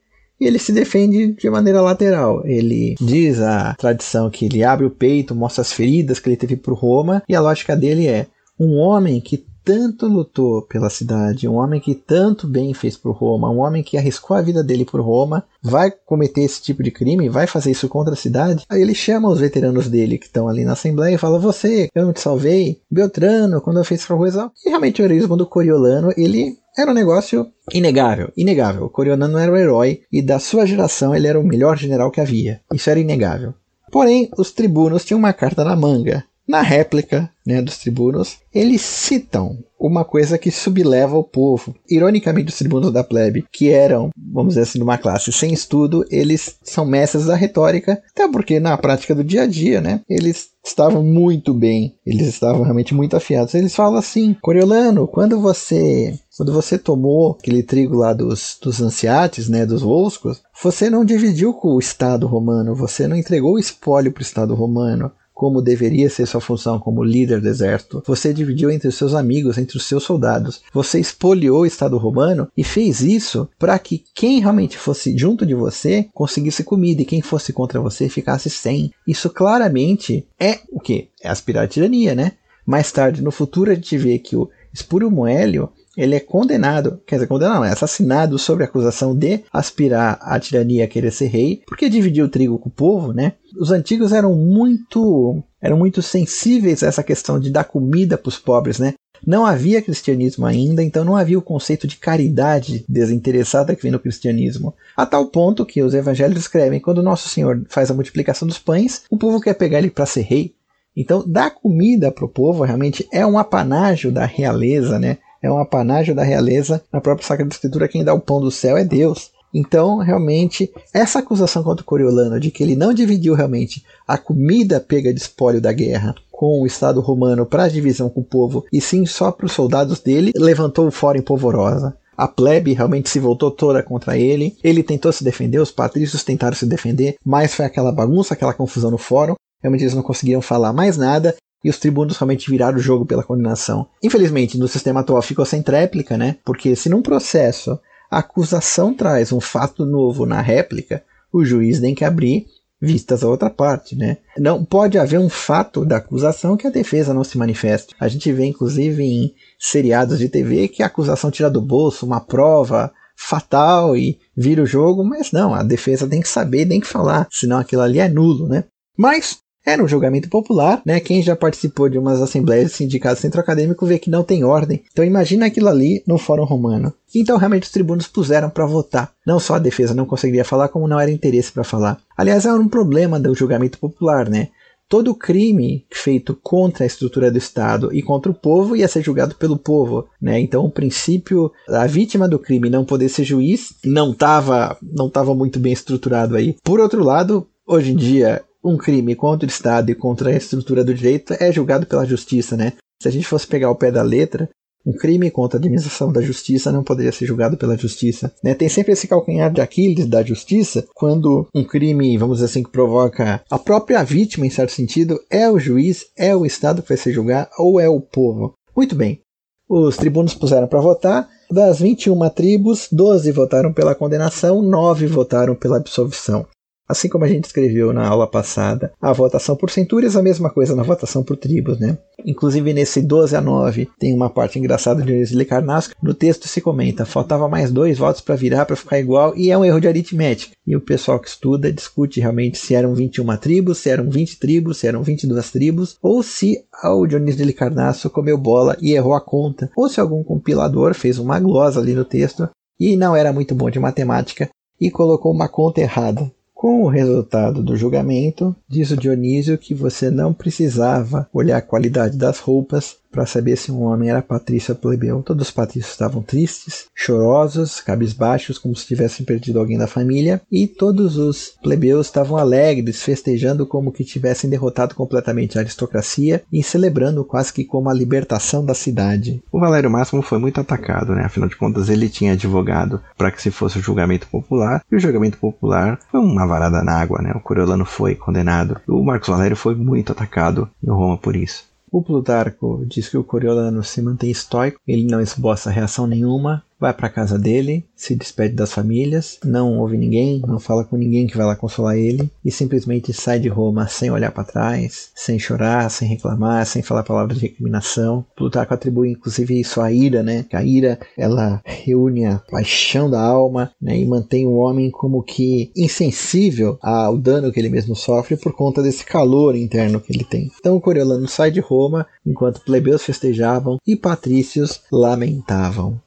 e 0.40 0.46
ele 0.46 0.58
se 0.58 0.72
defende 0.72 1.32
de 1.32 1.50
maneira 1.50 1.80
lateral. 1.80 2.46
Ele 2.46 2.94
diz 3.00 3.40
a 3.40 3.74
tradição 3.74 4.30
que 4.30 4.46
ele 4.46 4.62
abre 4.62 4.86
o 4.86 4.90
peito, 4.90 5.34
mostra 5.34 5.62
as 5.62 5.72
feridas 5.72 6.18
que 6.18 6.28
ele 6.28 6.36
teve 6.36 6.56
por 6.56 6.74
Roma 6.74 7.22
e 7.28 7.34
a 7.34 7.40
lógica 7.40 7.76
dele 7.76 8.06
é 8.06 8.26
um 8.58 8.76
homem 8.76 9.20
que 9.20 9.44
tanto 9.66 10.06
lutou 10.06 10.62
pela 10.62 10.88
cidade, 10.88 11.48
um 11.48 11.56
homem 11.56 11.80
que 11.80 11.92
tanto 11.92 12.46
bem 12.46 12.72
fez 12.72 12.96
por 12.96 13.10
Roma, 13.10 13.50
um 13.50 13.58
homem 13.58 13.82
que 13.82 13.98
arriscou 13.98 14.36
a 14.36 14.40
vida 14.40 14.62
dele 14.62 14.84
por 14.84 15.00
Roma, 15.00 15.44
vai 15.60 15.90
cometer 15.90 16.42
esse 16.42 16.62
tipo 16.62 16.84
de 16.84 16.92
crime, 16.92 17.28
vai 17.28 17.48
fazer 17.48 17.72
isso 17.72 17.88
contra 17.88 18.12
a 18.12 18.16
cidade. 18.16 18.64
Aí 18.68 18.80
ele 18.80 18.94
chama 18.94 19.28
os 19.28 19.40
veteranos 19.40 19.88
dele 19.88 20.18
que 20.18 20.26
estão 20.26 20.46
ali 20.46 20.64
na 20.64 20.74
Assembleia 20.74 21.16
e 21.16 21.18
fala: 21.18 21.40
Você, 21.40 21.88
eu 21.92 22.06
não 22.06 22.12
te 22.12 22.20
salvei, 22.20 22.80
Beltrano, 22.88 23.60
quando 23.60 23.78
eu 23.78 23.84
fiz 23.84 24.06
pra 24.06 24.16
coisa. 24.16 24.52
E 24.64 24.68
realmente 24.68 25.02
o 25.02 25.04
heroísmo 25.04 25.36
do 25.36 25.48
Coriolano, 25.48 26.12
ele 26.16 26.56
era 26.78 26.92
um 26.92 26.94
negócio 26.94 27.48
inegável, 27.74 28.30
inegável. 28.36 28.84
O 28.84 28.90
Coriolano 28.90 29.36
era 29.36 29.50
o 29.50 29.56
herói 29.56 30.02
e 30.12 30.22
da 30.22 30.38
sua 30.38 30.64
geração 30.64 31.12
ele 31.12 31.26
era 31.26 31.40
o 31.40 31.44
melhor 31.44 31.76
general 31.76 32.12
que 32.12 32.20
havia. 32.20 32.60
Isso 32.72 32.88
era 32.88 33.00
inegável. 33.00 33.52
Porém, 33.90 34.30
os 34.38 34.52
tribunos 34.52 35.04
tinham 35.04 35.19
uma 35.19 35.32
carta 35.32 35.64
na 35.64 35.74
manga. 35.74 36.24
Na 36.48 36.62
réplica 36.62 37.28
né, 37.44 37.60
dos 37.60 37.78
tribunos, 37.78 38.38
eles 38.54 38.81
citam 38.81 39.58
uma 39.78 40.04
coisa 40.04 40.38
que 40.38 40.50
subleva 40.50 41.16
o 41.16 41.25
povo. 41.25 41.75
Ironicamente, 41.88 42.50
os 42.50 42.58
tribunos 42.58 42.93
da 42.93 43.04
plebe, 43.04 43.44
que 43.52 43.69
eram, 43.69 44.10
vamos 44.16 44.54
dizer 44.54 44.62
assim, 44.62 44.78
de 44.78 44.84
uma 44.84 44.98
classe 44.98 45.32
sem 45.32 45.52
estudo, 45.52 46.04
eles 46.10 46.56
são 46.62 46.84
mestres 46.84 47.26
da 47.26 47.34
retórica, 47.34 48.02
até 48.10 48.28
porque 48.28 48.58
na 48.58 48.76
prática 48.76 49.14
do 49.14 49.25
dia 49.25 49.43
a 49.43 49.46
dia, 49.46 49.81
né, 49.81 50.00
eles 50.08 50.48
estavam 50.64 51.02
muito 51.02 51.52
bem, 51.52 51.94
eles 52.04 52.26
estavam 52.26 52.62
realmente 52.62 52.94
muito 52.94 53.16
afiados. 53.16 53.54
Eles 53.54 53.75
falam 53.75 53.98
assim: 53.98 54.34
Coriolano, 54.40 55.06
quando 55.06 55.40
você 55.40 56.19
quando 56.37 56.52
você 56.52 56.76
tomou 56.76 57.37
aquele 57.40 57.62
trigo 57.62 57.96
lá 57.96 58.12
dos, 58.12 58.58
dos 58.60 58.82
anciates, 58.82 59.48
né, 59.48 59.64
dos 59.64 59.81
volscos, 59.81 60.43
você 60.62 60.90
não 60.90 61.04
dividiu 61.04 61.54
com 61.54 61.69
o 61.69 61.78
Estado 61.78 62.26
romano, 62.26 62.75
você 62.75 63.08
não 63.08 63.16
entregou 63.16 63.54
o 63.54 63.58
espólio 63.58 64.12
para 64.12 64.20
o 64.20 64.25
Estado 64.25 64.54
romano 64.54 65.10
como 65.36 65.60
deveria 65.60 66.08
ser 66.08 66.24
sua 66.24 66.40
função 66.40 66.78
como 66.78 67.04
líder 67.04 67.42
do 67.42 67.48
exército. 67.48 68.02
Você 68.06 68.32
dividiu 68.32 68.70
entre 68.70 68.88
os 68.88 68.94
seus 68.94 69.12
amigos, 69.12 69.58
entre 69.58 69.76
os 69.76 69.84
seus 69.84 70.02
soldados. 70.02 70.62
Você 70.72 70.98
espoliou 70.98 71.60
o 71.60 71.66
Estado 71.66 71.98
romano 71.98 72.48
e 72.56 72.64
fez 72.64 73.02
isso 73.02 73.46
para 73.58 73.78
que 73.78 74.02
quem 74.14 74.40
realmente 74.40 74.78
fosse 74.78 75.16
junto 75.16 75.44
de 75.44 75.54
você 75.54 76.08
conseguisse 76.14 76.64
comida 76.64 77.02
e 77.02 77.04
quem 77.04 77.20
fosse 77.20 77.52
contra 77.52 77.78
você 77.78 78.08
ficasse 78.08 78.48
sem. 78.48 78.90
Isso 79.06 79.28
claramente 79.28 80.26
é 80.40 80.60
o 80.72 80.80
que? 80.80 81.10
É 81.22 81.28
aspirar 81.28 81.64
à 81.64 81.68
tirania, 81.68 82.14
né? 82.14 82.32
Mais 82.64 82.90
tarde, 82.90 83.22
no 83.22 83.30
futuro, 83.30 83.70
a 83.70 83.74
gente 83.74 83.98
vê 83.98 84.18
que 84.18 84.34
o 84.34 84.48
Espúrio 84.72 85.10
Moélio 85.10 85.70
ele 85.96 86.14
é 86.14 86.20
condenado, 86.20 87.00
quer 87.06 87.16
dizer, 87.16 87.26
condenado 87.26 87.56
não, 87.56 87.64
é 87.64 87.72
assassinado 87.72 88.38
sob 88.38 88.62
a 88.62 88.67
acusação 88.67 89.17
de 89.17 89.43
aspirar 89.53 90.19
à 90.20 90.38
tirania, 90.38 90.86
querer 90.86 91.10
ser 91.10 91.26
rei, 91.26 91.62
porque 91.67 91.88
dividiu 91.88 92.26
o 92.26 92.29
trigo 92.29 92.58
com 92.58 92.69
o 92.69 92.72
povo, 92.72 93.12
né? 93.12 93.32
Os 93.58 93.70
antigos 93.70 94.12
eram 94.12 94.34
muito 94.34 95.43
eram 95.60 95.79
muito 95.79 96.03
sensíveis 96.03 96.82
a 96.82 96.86
essa 96.86 97.03
questão 97.03 97.41
de 97.41 97.50
dar 97.50 97.65
comida 97.65 98.19
para 98.19 98.29
os 98.29 98.38
pobres, 98.38 98.79
né? 98.79 98.94
Não 99.26 99.46
havia 99.46 99.82
cristianismo 99.82 100.44
ainda, 100.44 100.82
então 100.82 101.05
não 101.05 101.17
havia 101.17 101.38
o 101.38 101.43
conceito 101.43 101.86
de 101.86 101.96
caridade 101.96 102.84
desinteressada 102.88 103.74
que 103.74 103.82
vem 103.82 103.91
no 103.91 103.98
cristianismo. 103.98 104.74
A 104.96 105.06
tal 105.06 105.26
ponto 105.26 105.65
que 105.65 105.82
os 105.82 105.94
evangelhos 105.94 106.38
escrevem: 106.38 106.81
quando 106.81 107.03
Nosso 107.03 107.29
Senhor 107.29 107.65
faz 107.69 107.91
a 107.91 107.94
multiplicação 107.94 108.46
dos 108.46 108.58
pães, 108.58 109.03
o 109.10 109.17
povo 109.17 109.41
quer 109.41 109.55
pegar 109.55 109.79
ele 109.79 109.91
para 109.91 110.06
ser 110.06 110.22
rei. 110.22 110.55
Então, 110.94 111.22
dar 111.26 111.50
comida 111.50 112.10
para 112.10 112.24
o 112.24 112.29
povo 112.29 112.65
realmente 112.65 113.06
é 113.12 113.26
um 113.26 113.38
apanágio 113.38 114.10
da 114.10 114.24
realeza, 114.24 114.98
né? 114.98 115.19
É 115.43 115.50
um 115.50 115.58
apanágio 115.58 116.14
da 116.14 116.22
realeza. 116.22 116.82
Na 116.93 117.00
própria 117.00 117.26
Sagrada 117.26 117.52
Escritura, 117.52 117.88
quem 117.88 118.05
dá 118.05 118.14
o 118.14 118.20
pão 118.20 118.40
do 118.40 118.50
céu 118.50 118.76
é 118.76 118.84
Deus. 118.84 119.31
Então, 119.55 119.98
realmente, 119.98 120.70
essa 120.93 121.20
acusação 121.20 121.62
contra 121.62 121.82
o 121.82 121.86
Coriolano 121.86 122.38
de 122.38 122.50
que 122.50 122.62
ele 122.62 122.76
não 122.76 122.93
dividiu 122.93 123.34
realmente 123.34 123.82
a 124.06 124.19
comida 124.19 124.81
pega 124.81 125.14
de 125.14 125.20
espólio 125.20 125.60
da 125.60 125.72
guerra 125.72 126.14
com 126.31 126.60
o 126.60 126.66
Estado 126.66 127.00
romano 127.00 127.46
para 127.46 127.64
a 127.64 127.69
divisão 127.69 128.10
com 128.10 128.20
o 128.20 128.24
povo, 128.24 128.66
e 128.70 128.81
sim 128.81 129.06
só 129.06 129.32
para 129.32 129.46
os 129.46 129.52
soldados 129.52 130.00
dele, 130.00 130.32
levantou 130.36 130.86
o 130.86 130.90
fórum 130.90 131.19
em 131.19 131.22
polvorosa. 131.22 131.96
A 132.16 132.28
plebe 132.28 132.74
realmente 132.74 133.08
se 133.08 133.19
voltou 133.19 133.50
toda 133.50 133.82
contra 133.82 134.19
ele. 134.19 134.56
Ele 134.64 134.82
tentou 134.82 135.12
se 135.12 135.22
defender, 135.22 135.58
os 135.58 135.70
patrícios 135.70 136.24
tentaram 136.24 136.56
se 136.56 136.66
defender, 136.66 137.16
mas 137.24 137.55
foi 137.55 137.64
aquela 137.64 137.93
bagunça, 137.93 138.34
aquela 138.34 138.55
confusão 138.55 138.90
no 138.90 138.98
fórum. 138.98 139.34
Realmente 139.62 139.82
eles 139.82 139.94
não 139.94 140.02
conseguiram 140.02 140.40
falar 140.40 140.72
mais 140.72 140.96
nada 140.96 141.34
e 141.67 141.69
os 141.69 141.81
tribunos 141.81 142.17
realmente 142.17 142.49
viraram 142.49 142.79
o 142.79 142.81
jogo 142.81 143.05
pela 143.05 143.25
condenação. 143.25 143.89
Infelizmente, 144.01 144.56
no 144.56 144.69
sistema 144.69 145.01
atual 145.01 145.20
ficou 145.20 145.44
sem 145.44 145.61
tréplica, 145.61 146.17
né? 146.17 146.37
Porque 146.44 146.77
se 146.77 146.89
num 146.89 147.03
processo 147.03 147.77
a 148.08 148.19
acusação 148.19 148.94
traz 148.94 149.32
um 149.32 149.41
fato 149.41 149.85
novo 149.85 150.25
na 150.25 150.41
réplica, 150.41 151.03
o 151.32 151.44
juiz 151.44 151.81
tem 151.81 151.93
que 151.93 152.05
abrir 152.05 152.46
vistas 152.81 153.25
a 153.25 153.29
outra 153.29 153.51
parte, 153.51 153.96
né? 153.96 154.19
Não 154.39 154.65
pode 154.65 154.96
haver 154.96 155.19
um 155.19 155.29
fato 155.29 155.85
da 155.85 155.96
acusação 155.96 156.56
que 156.56 156.69
a 156.69 156.70
defesa 156.70 157.13
não 157.13 157.25
se 157.25 157.37
manifeste. 157.37 157.96
A 157.99 158.06
gente 158.06 158.31
vê 158.31 158.44
inclusive 158.44 159.03
em 159.03 159.35
seriados 159.58 160.20
de 160.20 160.29
TV 160.29 160.69
que 160.69 160.85
a 160.85 160.87
acusação 160.87 161.32
tira 161.32 161.51
do 161.51 161.61
bolso 161.61 162.06
uma 162.06 162.20
prova 162.20 162.93
fatal 163.17 163.96
e 163.96 164.20
vira 164.37 164.63
o 164.63 164.67
jogo, 164.67 165.03
mas 165.03 165.32
não, 165.32 165.53
a 165.53 165.65
defesa 165.65 166.06
tem 166.06 166.20
que 166.20 166.29
saber, 166.29 166.67
tem 166.67 166.79
que 166.79 166.87
falar, 166.87 167.27
senão 167.29 167.58
aquilo 167.58 167.82
ali 167.82 167.99
é 167.99 168.08
nulo, 168.08 168.46
né? 168.46 168.63
Mas 168.96 169.41
Era 169.67 169.82
um 169.82 169.89
julgamento 169.89 170.29
popular, 170.29 170.81
né? 170.87 171.01
Quem 171.01 171.20
já 171.20 171.35
participou 171.35 171.89
de 171.89 171.99
umas 171.99 172.23
assembleias 172.23 172.70
de 172.70 172.77
sindicatos 172.77 173.20
centro 173.20 173.41
acadêmico 173.41 173.85
vê 173.85 173.99
que 173.99 174.08
não 174.08 174.23
tem 174.23 174.44
ordem. 174.44 174.85
Então 174.93 175.05
imagina 175.05 175.46
aquilo 175.46 175.69
ali 175.69 176.05
no 176.06 176.19
Fórum 176.19 176.44
Romano. 176.44 176.94
Então 177.13 177.37
realmente 177.37 177.65
os 177.65 177.73
tribunos 177.73 178.06
puseram 178.06 178.49
para 178.49 178.65
votar. 178.65 179.11
Não 179.27 179.41
só 179.41 179.56
a 179.56 179.58
defesa 179.58 179.93
não 179.93 180.06
conseguiria 180.06 180.44
falar, 180.44 180.69
como 180.69 180.87
não 180.87 181.01
era 181.01 181.11
interesse 181.11 181.51
para 181.51 181.65
falar. 181.65 181.99
Aliás, 182.17 182.46
era 182.46 182.55
um 182.55 182.69
problema 182.69 183.19
do 183.19 183.35
julgamento 183.35 183.79
popular, 183.79 184.29
né? 184.29 184.51
todo 184.89 185.15
crime 185.15 185.85
feito 185.93 186.39
contra 186.41 186.85
a 186.85 186.87
estrutura 186.87 187.31
do 187.31 187.39
Estado 187.39 187.93
e 187.93 188.03
contra 188.03 188.31
o 188.31 188.35
povo 188.35 188.77
ia 188.77 188.87
ser 188.87 189.03
julgado 189.03 189.35
pelo 189.35 189.58
povo, 189.58 190.06
né? 190.23 190.39
Então 190.39 190.65
o 190.65 190.70
princípio 190.70 191.51
a 191.69 191.87
vítima 191.87 192.29
do 192.29 192.39
crime 192.39 192.70
não 192.70 192.85
poder 192.85 193.08
ser 193.08 193.25
juiz 193.25 193.75
não 193.85 194.13
estava 194.13 194.77
não 194.81 195.11
tava 195.11 195.35
muito 195.35 195.58
bem 195.58 195.73
estruturado 195.73 196.37
aí. 196.37 196.56
Por 196.63 196.79
outro 196.79 197.03
lado, 197.03 197.49
hoje 197.67 197.93
em 197.93 197.96
dia 197.96 198.44
um 198.67 198.77
crime 198.77 199.15
contra 199.15 199.46
o 199.46 199.51
Estado 199.51 199.91
e 199.91 199.94
contra 199.94 200.31
a 200.31 200.37
estrutura 200.37 200.85
do 200.85 200.94
direito 200.94 201.35
é 201.39 201.53
julgado 201.53 201.87
pela 201.87 202.05
justiça, 202.05 202.56
né? 202.56 202.73
Se 203.01 203.08
a 203.08 203.11
gente 203.11 203.27
fosse 203.27 203.46
pegar 203.46 203.70
o 203.70 203.77
pé 203.77 203.91
da 203.91 204.03
letra, 204.03 204.49
um 204.87 204.93
crime 204.93 205.31
contra 205.31 205.58
a 205.58 205.61
administração 205.61 206.13
da 206.13 206.23
justiça 206.23 206.70
não 206.70 206.85
poderia 206.85 207.11
ser 207.11 207.27
julgado 207.27 207.56
pela 207.56 207.77
justiça. 207.77 208.32
Né? 208.43 208.55
Tem 208.55 208.69
sempre 208.69 208.93
esse 208.93 209.08
calcanhar 209.08 209.53
de 209.53 209.61
Aquiles 209.61 210.06
da 210.06 210.23
justiça, 210.23 210.87
quando 210.94 211.49
um 211.53 211.65
crime, 211.65 212.17
vamos 212.17 212.37
dizer 212.37 212.46
assim, 212.46 212.63
que 212.63 212.70
provoca 212.70 213.43
a 213.51 213.58
própria 213.58 214.05
vítima, 214.05 214.46
em 214.46 214.51
certo 214.51 214.70
sentido, 214.70 215.19
é 215.29 215.51
o 215.51 215.58
juiz, 215.58 216.06
é 216.17 216.37
o 216.37 216.46
Estado 216.46 216.82
que 216.82 216.89
vai 216.89 216.96
se 216.96 217.13
julgar 217.13 217.51
ou 217.58 217.81
é 217.81 217.89
o 217.89 218.01
povo. 218.01 218.55
Muito 218.77 218.94
bem. 218.94 219.20
Os 219.69 219.96
tribunos 219.96 220.35
puseram 220.35 220.69
para 220.69 220.81
votar. 220.81 221.29
Das 221.51 221.81
21 221.81 222.31
tribos, 222.31 222.89
12 222.91 223.32
votaram 223.32 223.73
pela 223.73 223.94
condenação, 223.94 224.63
9 224.63 225.06
votaram 225.06 225.56
pela 225.56 225.79
absolvição. 225.79 226.46
Assim 226.88 227.08
como 227.08 227.24
a 227.24 227.28
gente 227.28 227.44
escreveu 227.44 227.93
na 227.93 228.06
aula 228.06 228.26
passada, 228.26 228.93
a 229.00 229.12
votação 229.12 229.56
por 229.56 229.70
centúrias 229.70 230.14
é 230.14 230.19
a 230.19 230.22
mesma 230.22 230.50
coisa 230.50 230.76
na 230.76 230.82
votação 230.82 231.24
por 231.24 231.36
tribos, 231.36 231.81
né? 231.81 231.98
Inclusive 232.24 232.72
nesse 232.72 233.02
12 233.02 233.36
a 233.36 233.40
9 233.40 233.88
tem 233.98 234.14
uma 234.14 234.31
parte 234.31 234.58
engraçada 234.58 235.00
de 235.00 235.08
Dionísio 235.08 235.46
Carnasco. 235.46 235.94
No 236.02 236.14
texto 236.14 236.46
se 236.46 236.60
comenta, 236.60 237.05
faltava 237.05 237.48
mais 237.48 237.72
dois 237.72 237.98
votos 237.98 238.20
para 238.20 238.36
virar 238.36 238.66
para 238.66 238.76
ficar 238.76 238.98
igual 238.98 239.36
e 239.36 239.50
é 239.50 239.58
um 239.58 239.64
erro 239.64 239.81
de 239.81 239.88
aritmética. 239.88 240.55
E 240.66 240.76
o 240.76 240.81
pessoal 240.81 241.19
que 241.19 241.28
estuda 241.28 241.72
discute 241.72 242.20
realmente 242.20 242.58
se 242.58 242.74
eram 242.74 242.94
21 242.94 243.36
tribos, 243.36 243.78
se 243.78 243.90
eram 243.90 244.08
20 244.08 244.38
tribos, 244.38 244.78
se 244.78 244.86
eram 244.86 245.02
22 245.02 245.50
tribos, 245.50 245.96
ou 246.02 246.22
se 246.22 246.64
o 246.84 247.06
Dionísio 247.06 247.44
de 247.44 247.52
Carnasso 247.52 248.10
comeu 248.10 248.38
bola 248.38 248.76
e 248.81 248.93
errou 248.93 249.14
a 249.14 249.20
conta, 249.20 249.70
ou 249.76 249.88
se 249.88 250.00
algum 250.00 250.22
compilador 250.22 250.94
fez 250.94 251.19
uma 251.19 251.38
glosa 251.40 251.81
ali 251.81 251.94
no 251.94 252.05
texto 252.05 252.48
e 252.78 252.96
não 252.96 253.16
era 253.16 253.32
muito 253.32 253.55
bom 253.55 253.70
de 253.70 253.78
matemática 253.78 254.48
e 254.81 254.90
colocou 254.90 255.32
uma 255.32 255.48
conta 255.48 255.81
errada. 255.81 256.31
Com 256.56 256.84
o 256.84 256.89
resultado 256.89 257.63
do 257.63 257.77
julgamento, 257.77 258.56
diz 258.67 258.91
o 258.91 258.96
Dionísio 258.96 259.58
que 259.58 259.75
você 259.75 260.10
não 260.10 260.32
precisava 260.32 261.29
olhar 261.31 261.58
a 261.58 261.63
qualidade 261.63 262.17
das 262.17 262.39
roupas 262.39 262.96
para 263.17 263.25
saber 263.25 263.56
se 263.56 263.73
um 263.73 263.85
homem 263.85 264.11
era 264.11 264.20
patrício 264.20 264.75
ou 264.75 264.79
plebeu. 264.79 265.23
Todos 265.23 265.49
os 265.49 265.55
patrícios 265.55 265.93
estavam 265.93 266.20
tristes, 266.20 266.85
chorosos, 266.94 267.81
cabisbaixos, 267.81 268.58
como 268.58 268.77
se 268.77 268.87
tivessem 268.87 269.25
perdido 269.25 269.58
alguém 269.58 269.79
da 269.79 269.87
família, 269.87 270.43
e 270.53 270.67
todos 270.67 271.17
os 271.17 271.55
plebeus 271.63 272.08
estavam 272.08 272.37
alegres, 272.37 273.03
festejando 273.03 273.67
como 273.67 273.91
que 273.91 274.05
tivessem 274.05 274.51
derrotado 274.51 274.94
completamente 274.94 275.56
a 275.56 275.63
aristocracia 275.63 276.43
e 276.53 276.63
celebrando 276.63 277.25
quase 277.25 277.55
que 277.55 277.65
como 277.65 277.89
a 277.89 277.94
libertação 277.94 278.63
da 278.63 278.75
cidade. 278.75 279.43
O 279.51 279.58
Valério 279.58 279.91
Máximo 279.91 280.20
foi 280.20 280.39
muito 280.39 280.61
atacado, 280.61 281.15
né? 281.15 281.25
Afinal 281.25 281.49
de 281.49 281.56
contas, 281.56 281.89
ele 281.89 282.11
tinha 282.11 282.35
advogado 282.35 283.01
para 283.17 283.31
que 283.31 283.41
se 283.41 283.51
fosse 283.51 283.79
o 283.79 283.82
julgamento 283.82 284.27
popular, 284.27 284.85
e 284.93 284.96
o 284.96 285.01
julgamento 285.01 285.39
popular 285.39 285.99
foi 286.11 286.20
uma 286.20 286.46
varada 286.46 286.82
na 286.82 287.01
água, 287.01 287.23
né? 287.23 287.32
O 287.35 287.41
Coriolano 287.41 287.87
foi 287.87 288.15
condenado. 288.15 288.79
O 288.87 289.03
Marcos 289.03 289.31
Valério 289.31 289.56
foi 289.56 289.75
muito 289.75 290.13
atacado 290.13 290.69
em 290.85 290.91
Roma 290.91 291.17
por 291.17 291.35
isso. 291.35 291.65
O 291.96 292.03
Plutarco 292.03 292.84
diz 292.86 293.08
que 293.08 293.17
o 293.17 293.24
Coriolano 293.24 293.82
se 293.82 294.03
mantém 294.03 294.31
estoico, 294.31 294.79
ele 294.86 295.06
não 295.06 295.19
esboça 295.19 295.70
reação 295.70 296.06
nenhuma, 296.06 296.62
vai 296.78 296.92
para 296.92 297.08
casa 297.08 297.38
dele, 297.38 297.84
se 297.94 298.14
despede 298.14 298.54
das 298.54 298.72
famílias, 298.72 299.38
não 299.44 299.78
ouve 299.78 299.96
ninguém, 299.96 300.42
não 300.46 300.60
fala 300.60 300.84
com 300.84 300.96
ninguém 300.96 301.26
que 301.26 301.36
vai 301.36 301.46
lá 301.46 301.56
consolar 301.56 301.96
ele 301.96 302.30
e 302.44 302.50
simplesmente 302.50 303.12
sai 303.12 303.38
de 303.38 303.48
Roma 303.48 303.88
sem 303.88 304.10
olhar 304.10 304.30
para 304.30 304.44
trás, 304.44 305.10
sem 305.14 305.38
chorar, 305.38 305.90
sem 305.90 306.08
reclamar, 306.08 306.66
sem 306.66 306.82
falar 306.82 307.02
palavras 307.02 307.38
de 307.38 307.46
recriminação. 307.46 308.24
Plutarco 308.36 308.74
atribui 308.74 309.10
inclusive 309.10 309.58
isso 309.58 309.80
à 309.80 309.90
ira, 309.90 310.22
né? 310.22 310.44
Que 310.48 310.56
a 310.56 310.62
ira 310.62 310.98
ela 311.16 311.62
reúne 311.64 312.26
a 312.26 312.38
paixão 312.38 313.08
da 313.08 313.20
alma 313.20 313.70
né? 313.80 313.96
e 313.98 314.04
mantém 314.04 314.46
o 314.46 314.54
homem 314.54 314.90
como 314.90 315.22
que 315.22 315.70
insensível 315.76 316.78
ao 316.82 317.16
dano 317.16 317.50
que 317.50 317.58
ele 317.58 317.68
mesmo 317.68 317.96
sofre 317.96 318.36
por 318.36 318.52
conta 318.52 318.82
desse 318.82 319.04
calor 319.04 319.56
interno 319.56 320.00
que 320.00 320.12
ele 320.12 320.24
tem. 320.24 320.50
Então 320.58 320.76
o 320.76 320.80
Coriolano 320.80 321.26
sai 321.26 321.50
de 321.50 321.60
Roma 321.60 322.06
enquanto 322.24 322.60
plebeus 322.60 323.02
festejavam 323.02 323.78
e 323.86 323.96
patrícios 323.96 324.82
lamentavam. 324.92 326.00